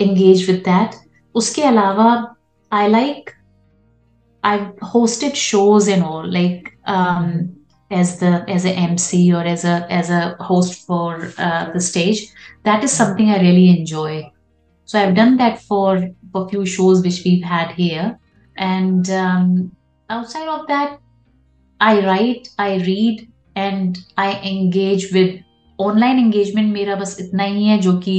engage 0.00 0.48
with 0.50 0.60
that 0.64 0.96
उसके 1.34 1.62
अलावा 1.62 2.12
I 2.72 2.88
like 2.88 3.30
I 4.44 4.58
hosted 4.94 5.34
shows 5.46 5.88
and 5.88 6.02
all 6.02 6.32
like 6.32 6.68
as 7.92 8.18
the 8.20 8.28
as 8.48 8.64
a 8.64 8.72
MC 8.72 9.32
or 9.38 9.42
as 9.48 9.64
a 9.64 9.86
as 9.90 10.10
a 10.10 10.20
host 10.40 10.86
for 10.86 11.30
uh, 11.38 11.70
the 11.72 11.80
stage. 11.80 12.20
That 12.68 12.84
is 12.84 12.92
something 12.92 13.30
I 13.30 13.40
really 13.40 13.68
enjoy. 13.68 14.30
So 14.88 14.98
I've 15.00 15.14
done 15.14 15.36
that 15.36 15.60
for 15.62 16.08
for 16.32 16.48
few 16.48 16.64
shows 16.66 17.02
which 17.02 17.22
we've 17.24 17.44
had 17.44 17.72
here. 17.72 18.18
And 18.56 19.10
um, 19.10 19.76
outside 20.10 20.48
of 20.48 20.66
that, 20.68 20.98
I 21.80 22.04
write, 22.06 22.48
I 22.58 22.76
read, 22.76 23.28
and 23.56 23.98
I 24.16 24.28
engage 24.40 25.12
with 25.12 25.40
online 25.80 26.18
engagement 26.18 26.72
मेरा 26.72 26.94
बस 26.94 27.16
इतना 27.20 27.44
ही 27.44 27.64
है 27.66 27.78
जो 27.80 27.92
कि 27.98 28.14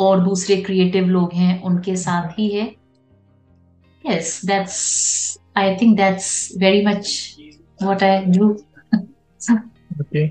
और 0.00 0.20
दूसरे 0.24 0.56
creative 0.62 1.06
लोग 1.08 1.34
हैं 1.34 1.60
उनके 1.62 1.96
साथ 1.96 2.38
ही 2.38 2.48
है। 2.48 2.66
Yes 4.04 4.40
that's 4.46 5.38
I 5.56 5.74
think 5.76 5.96
that's 5.96 6.30
very 6.58 6.84
much 6.86 7.36
what 7.82 8.02
I 8.02 8.24
do 8.28 8.50
okay 10.00 10.26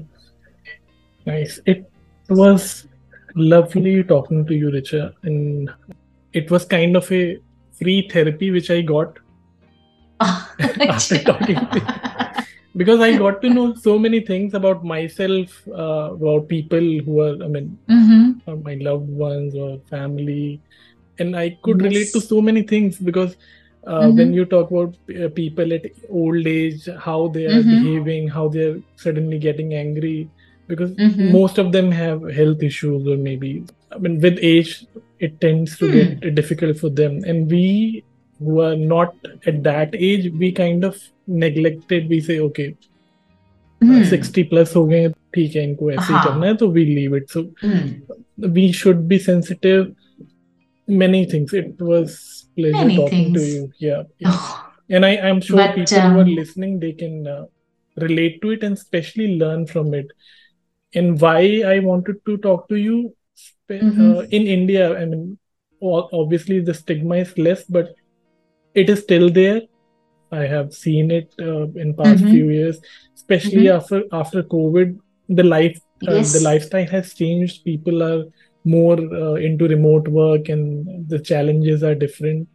nice 1.28 1.62
it 1.68 1.86
was 2.30 2.74
lovely 3.38 4.02
talking 4.04 4.46
to 4.48 4.54
you 4.54 4.70
Richa 4.72 5.04
and 5.26 5.70
it 6.34 6.52
was 6.52 6.64
kind 6.72 6.98
of 6.98 7.14
a 7.14 7.24
free 7.74 8.02
therapy 8.16 8.50
which 8.50 8.72
I 8.72 8.84
got 8.84 9.20
after 10.20 11.18
talking 11.26 11.58
to 11.74 11.80
Because 12.80 13.02
I 13.06 13.18
got 13.18 13.42
to 13.44 13.50
know 13.50 13.76
so 13.76 13.94
many 14.00 14.20
things 14.32 14.54
about 14.60 14.84
myself, 14.86 15.56
uh, 15.68 16.14
about 16.18 16.48
people 16.48 16.86
who 17.06 17.22
are, 17.22 17.36
I 17.44 17.48
mean, 17.56 17.78
mm-hmm. 17.90 18.64
my 18.64 18.76
loved 18.76 19.10
ones 19.10 19.56
or 19.56 19.80
family. 19.90 20.62
And 21.18 21.36
I 21.36 21.58
could 21.64 21.82
yes. 21.82 21.92
relate 21.92 22.12
to 22.14 22.22
so 22.22 22.42
many 22.50 22.64
things 22.64 22.98
because 22.98 23.36
uh, 23.86 24.04
mm-hmm. 24.04 24.18
when 24.18 24.34
you 24.34 24.46
talk 24.46 24.72
about 24.72 24.96
uh, 25.22 25.30
people 25.42 25.74
at 25.74 25.88
old 26.10 26.48
age, 26.48 26.88
how 27.08 27.28
they 27.28 27.46
are 27.48 27.62
mm-hmm. 27.62 27.84
behaving, 27.84 28.28
how 28.30 28.48
they're 28.48 28.78
suddenly 28.96 29.40
getting 29.40 29.74
angry, 29.74 30.30
because 30.70 30.92
mm-hmm. 30.92 31.34
most 31.34 31.58
of 31.58 31.72
them 31.74 31.92
have 31.92 32.24
health 32.32 32.64
issues 32.64 33.08
or 33.08 33.18
maybe 33.18 33.66
I 33.92 33.98
mean 33.98 34.22
with 34.22 34.38
age 34.42 34.86
it 35.18 35.42
tends 35.42 35.78
to 35.80 35.86
mm. 35.86 36.22
get 36.22 36.36
difficult 36.36 36.78
for 36.78 36.90
them 36.90 37.24
and 37.26 37.50
we 37.52 38.04
who 38.41 38.61
are 38.61 38.77
not 38.77 39.15
at 39.47 39.63
that 39.63 39.95
age 39.95 40.31
we 40.43 40.51
kind 40.53 40.85
of 40.85 40.97
neglected 41.45 42.09
we 42.15 42.21
say 42.29 42.39
okay 42.47 42.67
mm. 43.81 44.03
60 44.13 44.45
plus 44.53 44.75
हो 44.77 44.85
गए 44.93 45.09
ठीक 45.35 45.57
है 45.57 45.63
इनको 45.71 45.91
ऐसे 45.91 46.13
ही 46.13 46.19
करना 46.25 46.47
है 46.47 46.55
तो 46.63 46.69
we 46.77 46.85
leave 46.91 47.15
it 47.21 47.31
so 47.37 47.43
mm. 47.71 48.53
we 48.59 48.67
should 48.81 49.07
be 49.13 49.19
sensitive 49.29 49.87
many 51.05 51.25
things 51.33 51.53
it 51.63 51.81
was 51.91 52.17
pleasure 52.57 52.85
many 52.85 52.97
talking 52.97 53.25
things. 53.25 53.41
to 53.41 53.47
you 53.53 53.63
yeah, 53.79 54.03
yeah. 54.19 54.97
and 54.97 55.07
I 55.11 55.17
I'm 55.29 55.41
sure 55.41 55.57
But, 55.61 55.75
people 55.77 56.01
who 56.01 56.19
are 56.19 56.29
um, 56.29 56.35
listening 56.41 56.79
they 56.87 56.93
can 57.03 57.27
uh, 57.35 57.45
relate 58.07 58.41
to 58.43 58.51
it 58.57 58.63
and 58.69 58.77
especially 58.81 59.29
learn 59.43 59.67
from 59.67 59.95
it 60.01 60.13
and 60.95 61.21
why 61.21 61.41
I 61.75 61.79
wanted 61.91 62.19
to 62.31 62.37
talk 62.49 62.69
to 62.73 62.77
you 62.87 62.97
Mhm. 63.71 64.01
uh, 64.07 64.21
in 64.39 64.47
India. 64.55 64.85
I 64.97 65.05
mean, 65.11 65.23
o- 65.91 66.09
obviously 66.19 66.57
the 66.67 66.75
stigma 66.81 67.17
is 67.23 67.31
less, 67.47 67.63
but 67.77 67.95
it 68.80 68.90
is 68.90 69.00
still 69.04 69.30
there. 69.30 69.62
I 70.32 70.44
have 70.54 70.74
seen 70.74 71.12
it 71.12 71.34
uh, 71.42 71.68
in 71.84 71.94
past 72.00 72.24
Mhm. 72.24 72.32
few 72.32 72.50
years, 72.50 72.80
especially 73.18 73.66
Mhm. 73.66 73.76
after 73.78 74.02
after 74.22 74.44
COVID. 74.56 74.98
The 75.40 75.44
life 75.44 75.80
uh, 76.08 76.16
Yes. 76.18 76.34
the 76.34 76.42
lifestyle 76.50 76.88
has 76.96 77.14
changed. 77.14 77.64
People 77.64 78.04
are 78.10 78.24
more 78.66 78.98
uh, 79.24 79.34
into 79.50 79.68
remote 79.74 80.08
work, 80.20 80.50
and 80.50 81.10
the 81.14 81.20
challenges 81.32 81.84
are 81.84 81.96
different. 82.06 82.48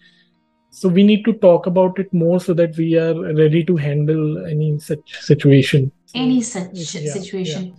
So 0.71 0.89
we 0.89 1.03
need 1.05 1.25
to 1.27 1.35
talk 1.45 1.67
about 1.67 1.99
it 1.99 2.13
more 2.13 2.41
so 2.41 2.55
that 2.55 2.77
we 2.77 2.97
are 2.99 3.15
ready 3.43 3.65
to 3.65 3.77
handle 3.77 4.45
any 4.55 4.71
such 4.79 5.17
situation. 5.31 5.93
any 6.15 6.41
such 6.43 6.95
Yeah, 7.05 7.13
situation. 7.19 7.75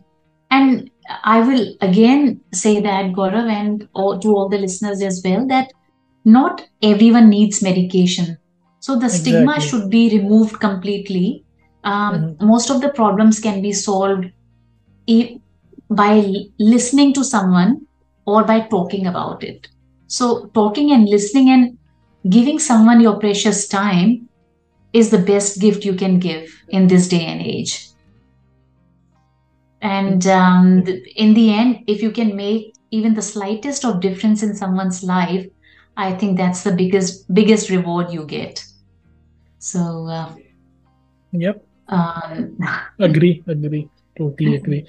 And 0.50 0.90
I 1.24 1.42
will 1.48 1.76
again 1.82 2.42
say 2.54 2.82
that, 2.82 3.12
Gaurav, 3.14 3.50
and 3.52 3.88
all, 3.94 4.20
to 4.20 4.30
all 4.30 4.50
the 4.50 4.58
listeners 4.58 5.02
as 5.02 5.22
well, 5.26 5.48
that 5.48 5.72
not 6.26 6.64
everyone 6.82 7.30
needs 7.30 7.62
medication. 7.62 8.38
So 8.80 8.98
the 9.00 9.10
stigma 9.10 9.60
should 9.62 9.90
be 9.90 10.10
removed 10.18 10.60
completely. 10.60 11.46
Um, 11.84 12.36
Mhm. 12.40 12.42
Most 12.42 12.70
of 12.72 12.82
the 12.82 12.90
problems 12.90 13.40
can 13.40 13.62
be 13.62 13.74
solved 13.74 14.26
e- 15.08 15.38
by 15.90 16.34
listening 16.60 17.14
to 17.14 17.24
someone 17.24 17.88
or 18.26 18.44
by 18.44 18.62
talking 18.62 19.08
about 19.08 19.44
it. 19.44 19.68
So, 20.08 20.48
talking 20.54 20.92
and 20.92 21.08
listening 21.10 21.50
and 21.50 21.78
giving 22.30 22.60
someone 22.60 23.02
your 23.02 23.18
precious 23.20 23.68
time 23.68 24.30
is 24.94 25.10
the 25.12 25.20
best 25.20 25.60
gift 25.60 25.86
you 25.86 25.96
can 25.96 26.20
give 26.20 26.50
in 26.70 26.88
this 26.88 27.08
day 27.08 27.26
and 27.26 27.42
age 27.42 27.80
and 29.82 30.26
um, 30.28 30.84
in 31.16 31.34
the 31.34 31.54
end 31.54 31.84
if 31.88 32.02
you 32.02 32.12
can 32.12 32.36
make 32.36 32.74
even 32.92 33.14
the 33.14 33.22
slightest 33.22 33.86
of 33.86 34.02
difference 34.02 34.42
in 34.44 34.56
someone's 34.56 35.04
life 35.04 35.46
i 35.98 36.14
think 36.14 36.38
that's 36.38 36.64
the 36.64 36.72
biggest 36.72 37.26
biggest 37.34 37.70
reward 37.70 38.12
you 38.12 38.26
get 38.26 38.64
so 39.60 40.08
uh, 40.08 40.34
Yep. 41.32 41.66
um, 41.88 42.58
agree 43.00 43.44
agree 43.48 43.90
totally 44.18 44.56
agree 44.56 44.86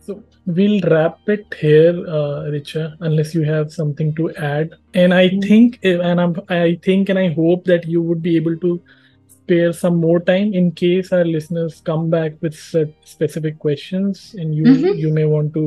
so 0.00 0.24
we'll 0.46 0.80
wrap 0.90 1.18
it 1.26 1.46
here 1.60 1.94
uh, 2.18 2.40
richa 2.54 2.94
unless 3.00 3.34
you 3.34 3.42
have 3.44 3.72
something 3.72 4.14
to 4.14 4.30
add 4.36 4.70
and 4.94 5.14
i 5.14 5.28
Mm. 5.28 5.42
think 5.46 5.78
uh, 5.84 6.00
and 6.00 6.20
I'm, 6.20 6.34
i 6.48 6.78
think 6.84 7.08
and 7.08 7.18
i 7.18 7.28
hope 7.32 7.64
that 7.64 7.86
you 7.86 8.02
would 8.02 8.22
be 8.22 8.36
able 8.36 8.56
to 8.66 8.82
spare 9.28 9.72
some 9.72 9.96
more 9.96 10.20
time 10.20 10.52
in 10.54 10.72
case 10.72 11.12
our 11.12 11.24
listeners 11.24 11.80
come 11.84 12.10
back 12.10 12.32
with 12.42 12.54
specific 13.04 13.58
questions 13.58 14.30
and 14.34 14.54
you 14.54 14.66
Mhm. 14.70 14.98
you 15.04 15.10
may 15.10 15.26
want 15.26 15.54
to 15.54 15.64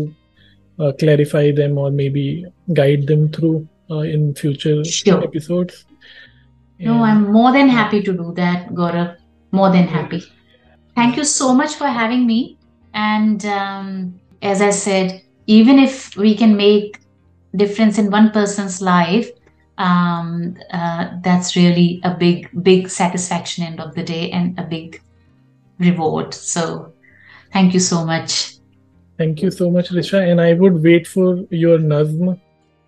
uh, 0.80 0.92
clarify 1.00 1.52
them 1.52 1.78
or 1.78 1.92
maybe 1.92 2.46
guide 2.74 3.08
them 3.08 3.30
through 3.32 3.68
uh, 3.90 4.00
in 4.00 4.34
future 4.36 4.84
sure. 4.84 5.24
episodes. 5.24 5.86
No. 6.80 7.04
I'm 7.04 7.32
more 7.32 7.52
than 7.54 7.70
happy 7.70 8.02
to 8.02 8.14
do 8.14 8.34
that, 8.36 8.70
Gaurav. 8.70 9.18
More 9.52 9.72
than 9.72 9.88
happy. 9.88 10.24
Thank 10.96 11.18
you 11.18 11.24
so 11.24 11.54
much 11.54 11.76
for 11.76 11.88
having 11.88 12.28
me. 12.28 12.58
And 12.94 13.46
um, 13.46 14.20
as 14.42 14.62
I 14.62 14.72
said, 14.72 15.24
even 15.48 15.80
if 15.80 16.16
we 16.18 16.36
can 16.36 16.56
make 16.58 17.00
difference 17.56 17.98
in 17.98 18.12
one 18.12 18.32
person's 18.32 18.82
life, 18.82 19.30
um, 19.78 20.58
uh, 20.72 21.12
that's 21.22 21.56
really 21.56 22.02
a 22.04 22.14
big, 22.14 22.50
big 22.64 22.90
satisfaction 22.90 23.64
end 23.64 23.80
of 23.80 23.96
the 23.96 24.04
day 24.04 24.32
and 24.32 24.60
a 24.60 24.64
big 24.64 25.02
reward. 25.80 26.34
So, 26.34 26.94
thank 27.52 27.74
you 27.74 27.80
so 27.80 28.06
much. 28.06 28.56
Thank 29.18 29.42
you 29.42 29.52
so 29.52 29.70
much, 29.72 29.90
Risha. 29.90 30.30
And 30.30 30.42
I 30.42 30.54
would 30.54 30.84
wait 30.84 31.08
for 31.08 31.46
your 31.50 31.78
Nazm 31.78 32.40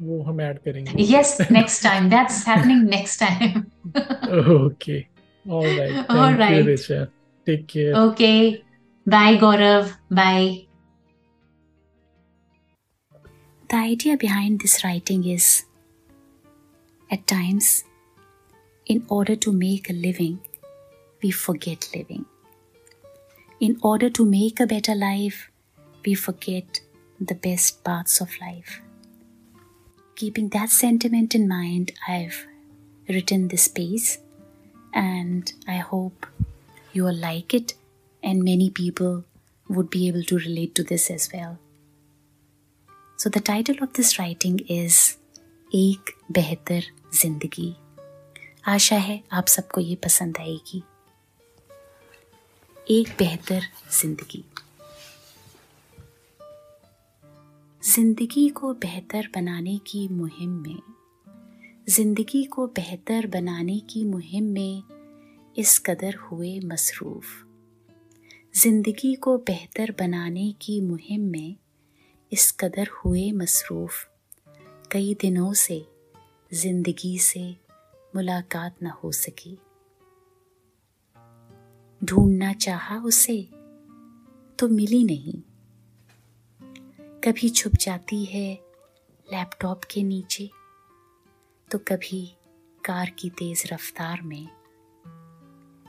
वो 0.03 0.23
हम 0.23 0.41
add 0.41 0.59
करेंगे 0.59 1.05
yes 1.13 1.35
next 1.57 1.83
time 1.87 2.09
that's 2.15 2.41
happening 2.51 2.83
next 2.95 3.23
time 3.25 3.59
okay 4.57 4.99
alright 5.51 5.93
thank 5.93 6.11
you 6.11 6.17
Alright. 6.17 6.67
Risha 6.69 7.05
take 7.47 7.67
care 7.71 7.95
okay 8.07 8.37
bye 9.07 9.37
gaurav 9.45 9.95
bye 10.21 10.71
The 13.71 13.77
idea 13.77 14.17
behind 14.17 14.63
this 14.63 14.73
writing 14.85 15.21
is 15.33 15.65
at 17.13 17.21
times, 17.33 17.85
in 18.87 19.05
order 19.09 19.37
to 19.37 19.53
make 19.53 19.91
a 19.91 19.93
living, 19.93 20.41
we 21.23 21.31
forget 21.31 21.89
living. 21.95 22.25
In 23.61 23.77
order 23.83 24.11
to 24.11 24.25
make 24.25 24.59
a 24.59 24.67
better 24.67 24.97
life, 24.97 25.39
we 26.05 26.15
forget 26.15 26.81
the 27.21 27.37
best 27.47 27.85
parts 27.85 28.21
of 28.21 28.35
life. 28.41 28.81
Keeping 30.17 30.51
that 30.51 30.71
sentiment 30.71 31.35
in 31.35 31.49
mind, 31.49 31.93
I've 32.07 32.47
written 33.09 33.49
this 33.49 33.69
piece 33.69 34.19
and 34.93 35.53
I 35.67 35.79
hope 35.79 36.27
you 36.93 37.05
will 37.05 37.15
like 37.15 37.55
it 37.55 37.75
and 38.23 38.43
many 38.45 38.71
people 38.71 39.25
would 39.69 39.91
be 39.91 40.09
able 40.09 40.25
to 40.25 40.39
relate 40.39 40.75
to 40.75 40.83
this 40.83 41.11
as 41.11 41.31
well. 41.33 41.59
So 43.17 43.29
the 43.29 43.41
title 43.41 43.83
of 43.83 43.93
this 43.95 44.19
writing 44.19 44.61
is 44.69 45.17
एक 45.75 46.11
बेहतर 46.33 46.83
जिंदगी 47.15 47.75
आशा 48.69 48.97
है 48.97 49.23
आप 49.33 49.47
सबको 49.47 49.81
ये 49.81 49.97
पसंद 50.05 50.39
आएगी 50.41 50.83
एक 52.91 53.09
बेहतर 53.19 53.67
जिंदगी 54.01 54.45
ज़िंदगी 57.86 58.50
को 58.50 58.74
बेहतर 58.74 59.28
बनाने 59.36 59.78
की 59.78 60.08
मुहिम 60.08 60.50
में, 60.50 60.80
ज़िंदगी 61.90 62.44
को 62.44 62.68
बेहतर 62.68 63.28
बनाने 63.28 63.80
की 63.80 64.04
मुहिम 64.06 64.44
में 64.44 64.84
इस 65.58 65.80
कदर 65.80 66.16
हुए 66.16 66.60
मसरूफ। 66.60 67.26
ज़िंदगी 68.56 69.16
को 69.16 69.38
बेहतर 69.38 69.92
बनाने 69.92 70.52
की 70.52 70.82
मुहिम 70.82 71.22
में 71.22 71.56
इस 72.32 72.52
कदर 72.52 72.88
हुए 72.88 73.32
मसरूफ। 73.32 74.10
कई 74.92 75.16
दिनों 75.22 75.54
से 75.54 75.86
ज़िंदगी 76.54 77.18
से 77.20 77.58
मुलाकात 78.16 78.84
न 78.84 78.88
हो 78.88 79.12
सकी। 79.12 79.58
ढूंढना 82.04 82.54
चाहा 82.54 83.00
उसे 83.00 83.50
तो 84.60 84.68
मिली 84.68 85.04
नहीं। 85.04 85.42
कभी 87.26 87.50
छुप 87.50 87.74
जाती 87.76 88.24
है 88.26 88.54
लैपटॉप 89.28 89.84
के 89.84 90.04
नीचे 90.04 90.50
तो 91.72 91.78
कभी 91.78 92.22
कार 92.86 93.10
की 93.10 93.30
तेज 93.30 93.64
रफ्तार 93.72 94.22
में, 94.22 94.48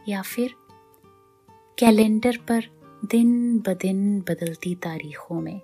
या 0.09 0.23
फिर 0.23 0.55
कैलेंडर 1.79 2.37
पर 2.49 2.69
दिन 3.11 3.59
ब 3.59 3.77
दिन 3.83 4.21
बदलती 4.21 4.75
तारीखों 4.75 5.41
में। 5.41 5.61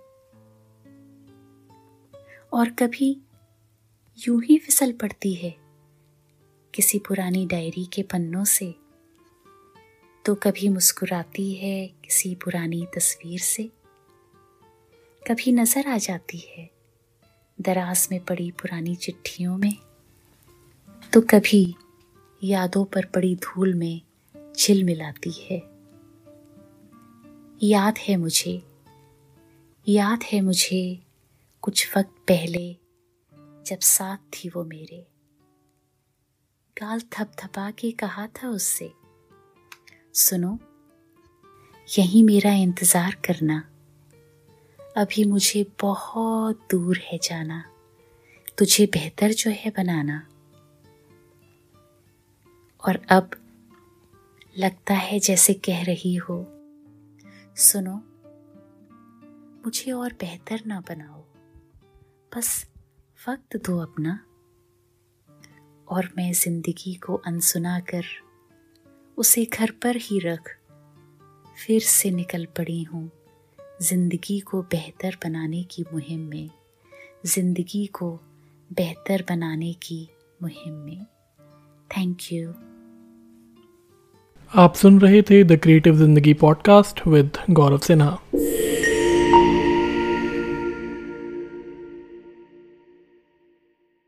और 2.52 2.70
कभी 2.70 3.10
यूँ 4.18 4.42
ही 4.42 4.58
फिसल 4.58 4.92
पड़ती 4.92 5.34
है 5.34 5.54
किसी 6.74 6.98
पुरानी 6.98 7.46
डायरी 7.46 7.84
के 7.84 8.02
पन्नों 8.02 8.44
से 8.44 8.74
तो 10.24 10.34
कभी 10.34 10.68
मुस्कुराती 10.68 11.52
है 11.54 11.86
किसी 12.04 12.34
पुरानी 12.34 12.86
तस्वीर 12.94 13.40
से। 13.40 13.70
कभी 15.28 15.52
नज़र 15.52 15.88
आ 15.88 15.96
जाती 15.98 16.38
है 16.38 16.70
दराज 17.58 18.08
में 18.12 18.24
पड़ी 18.24 18.50
पुरानी 18.50 18.94
चिट्ठियों 18.96 19.56
में। 19.56 19.76
तो 21.12 21.20
कभी 21.20 21.74
यादों 22.42 22.84
पर 22.84 23.06
पड़ी 23.06 23.34
धूल 23.36 23.74
में 23.74 24.00
झिल 24.58 24.84
मिलाती 24.84 25.32
है। 25.40 25.58
याद 27.62 27.98
है 27.98 28.16
मुझे, 28.16 28.62
याद 29.86 30.22
है 30.22 30.40
मुझे 30.40 30.98
कुछ 31.62 31.96
वक्त 31.96 32.14
पहले 32.28 32.66
जब 33.66 33.80
साथ 33.80 34.18
थी 34.34 34.48
वो 34.48 34.64
मेरे। 34.64 35.06
गाल 36.76 37.00
थपथपा 37.12 37.70
के 37.70 37.90
कहा 37.90 38.26
था 38.26 38.48
उससे, 38.48 38.92
सुनो, 40.14 40.58
यही 41.88 42.22
मेरा 42.22 42.52
इंतज़ार 42.52 43.16
करना। 43.26 43.68
अभी 44.96 45.24
मुझे 45.24 45.72
बहुत 45.80 46.68
दूर 46.70 46.98
है 46.98 47.18
जाना। 47.22 47.64
तुझे 48.58 48.86
बेहतर 48.86 49.32
जो 49.32 49.50
है 49.50 49.70
बनाना। 49.70 50.18
और 52.84 52.96
अब 53.10 53.30
लगता 54.58 54.94
है 54.94 55.18
जैसे 55.18 55.54
कह 55.54 55.82
रही 55.82 56.14
हो, 56.14 56.36
सुनो, 57.56 57.94
मुझे 59.64 59.92
और 59.92 60.12
बेहतर 60.12 60.62
ना 60.66 60.80
बनाओ। 60.80 61.22
बस 62.36 62.66
वक्त 63.28 63.56
दो 63.56 63.78
अपना, 63.78 64.18
और 65.88 66.10
मैं 66.16 66.32
ज़िंदगी 66.32 66.94
को 66.94 67.14
अनसुना 67.16 67.80
कर 67.80 68.04
उसे 69.18 69.44
घर 69.44 69.70
पर 69.70 69.96
ही 69.96 70.18
रख, 70.18 70.56
फिर 71.56 71.80
से 71.80 72.10
निकल 72.10 72.46
पड़ी 72.46 72.82
हूँ। 72.82 73.10
ज़िंदगी 73.82 74.40
को 74.40 74.62
बेहतर 74.62 75.16
बनाने 75.24 75.62
की 75.62 75.84
मुहिम 75.92 76.20
में, 76.20 76.50
ज़िंदगी 77.26 77.86
को 77.86 78.10
बेहतर 78.72 79.24
बनाने 79.28 79.72
की 79.72 80.08
मुहिम 80.42 80.74
में। 80.74 81.04
थैंक 81.90 82.18
यू 82.32 82.52
आप 84.52 84.74
सुन 84.74 85.00
रहे 85.00 85.22
थे 85.22 85.42
the 85.44 85.56
creative 85.56 85.96
Zindagi 85.96 86.34
podcast 86.34 87.06
with 87.06 87.38
Gaurav 87.50 87.78
Sinha 87.78 88.18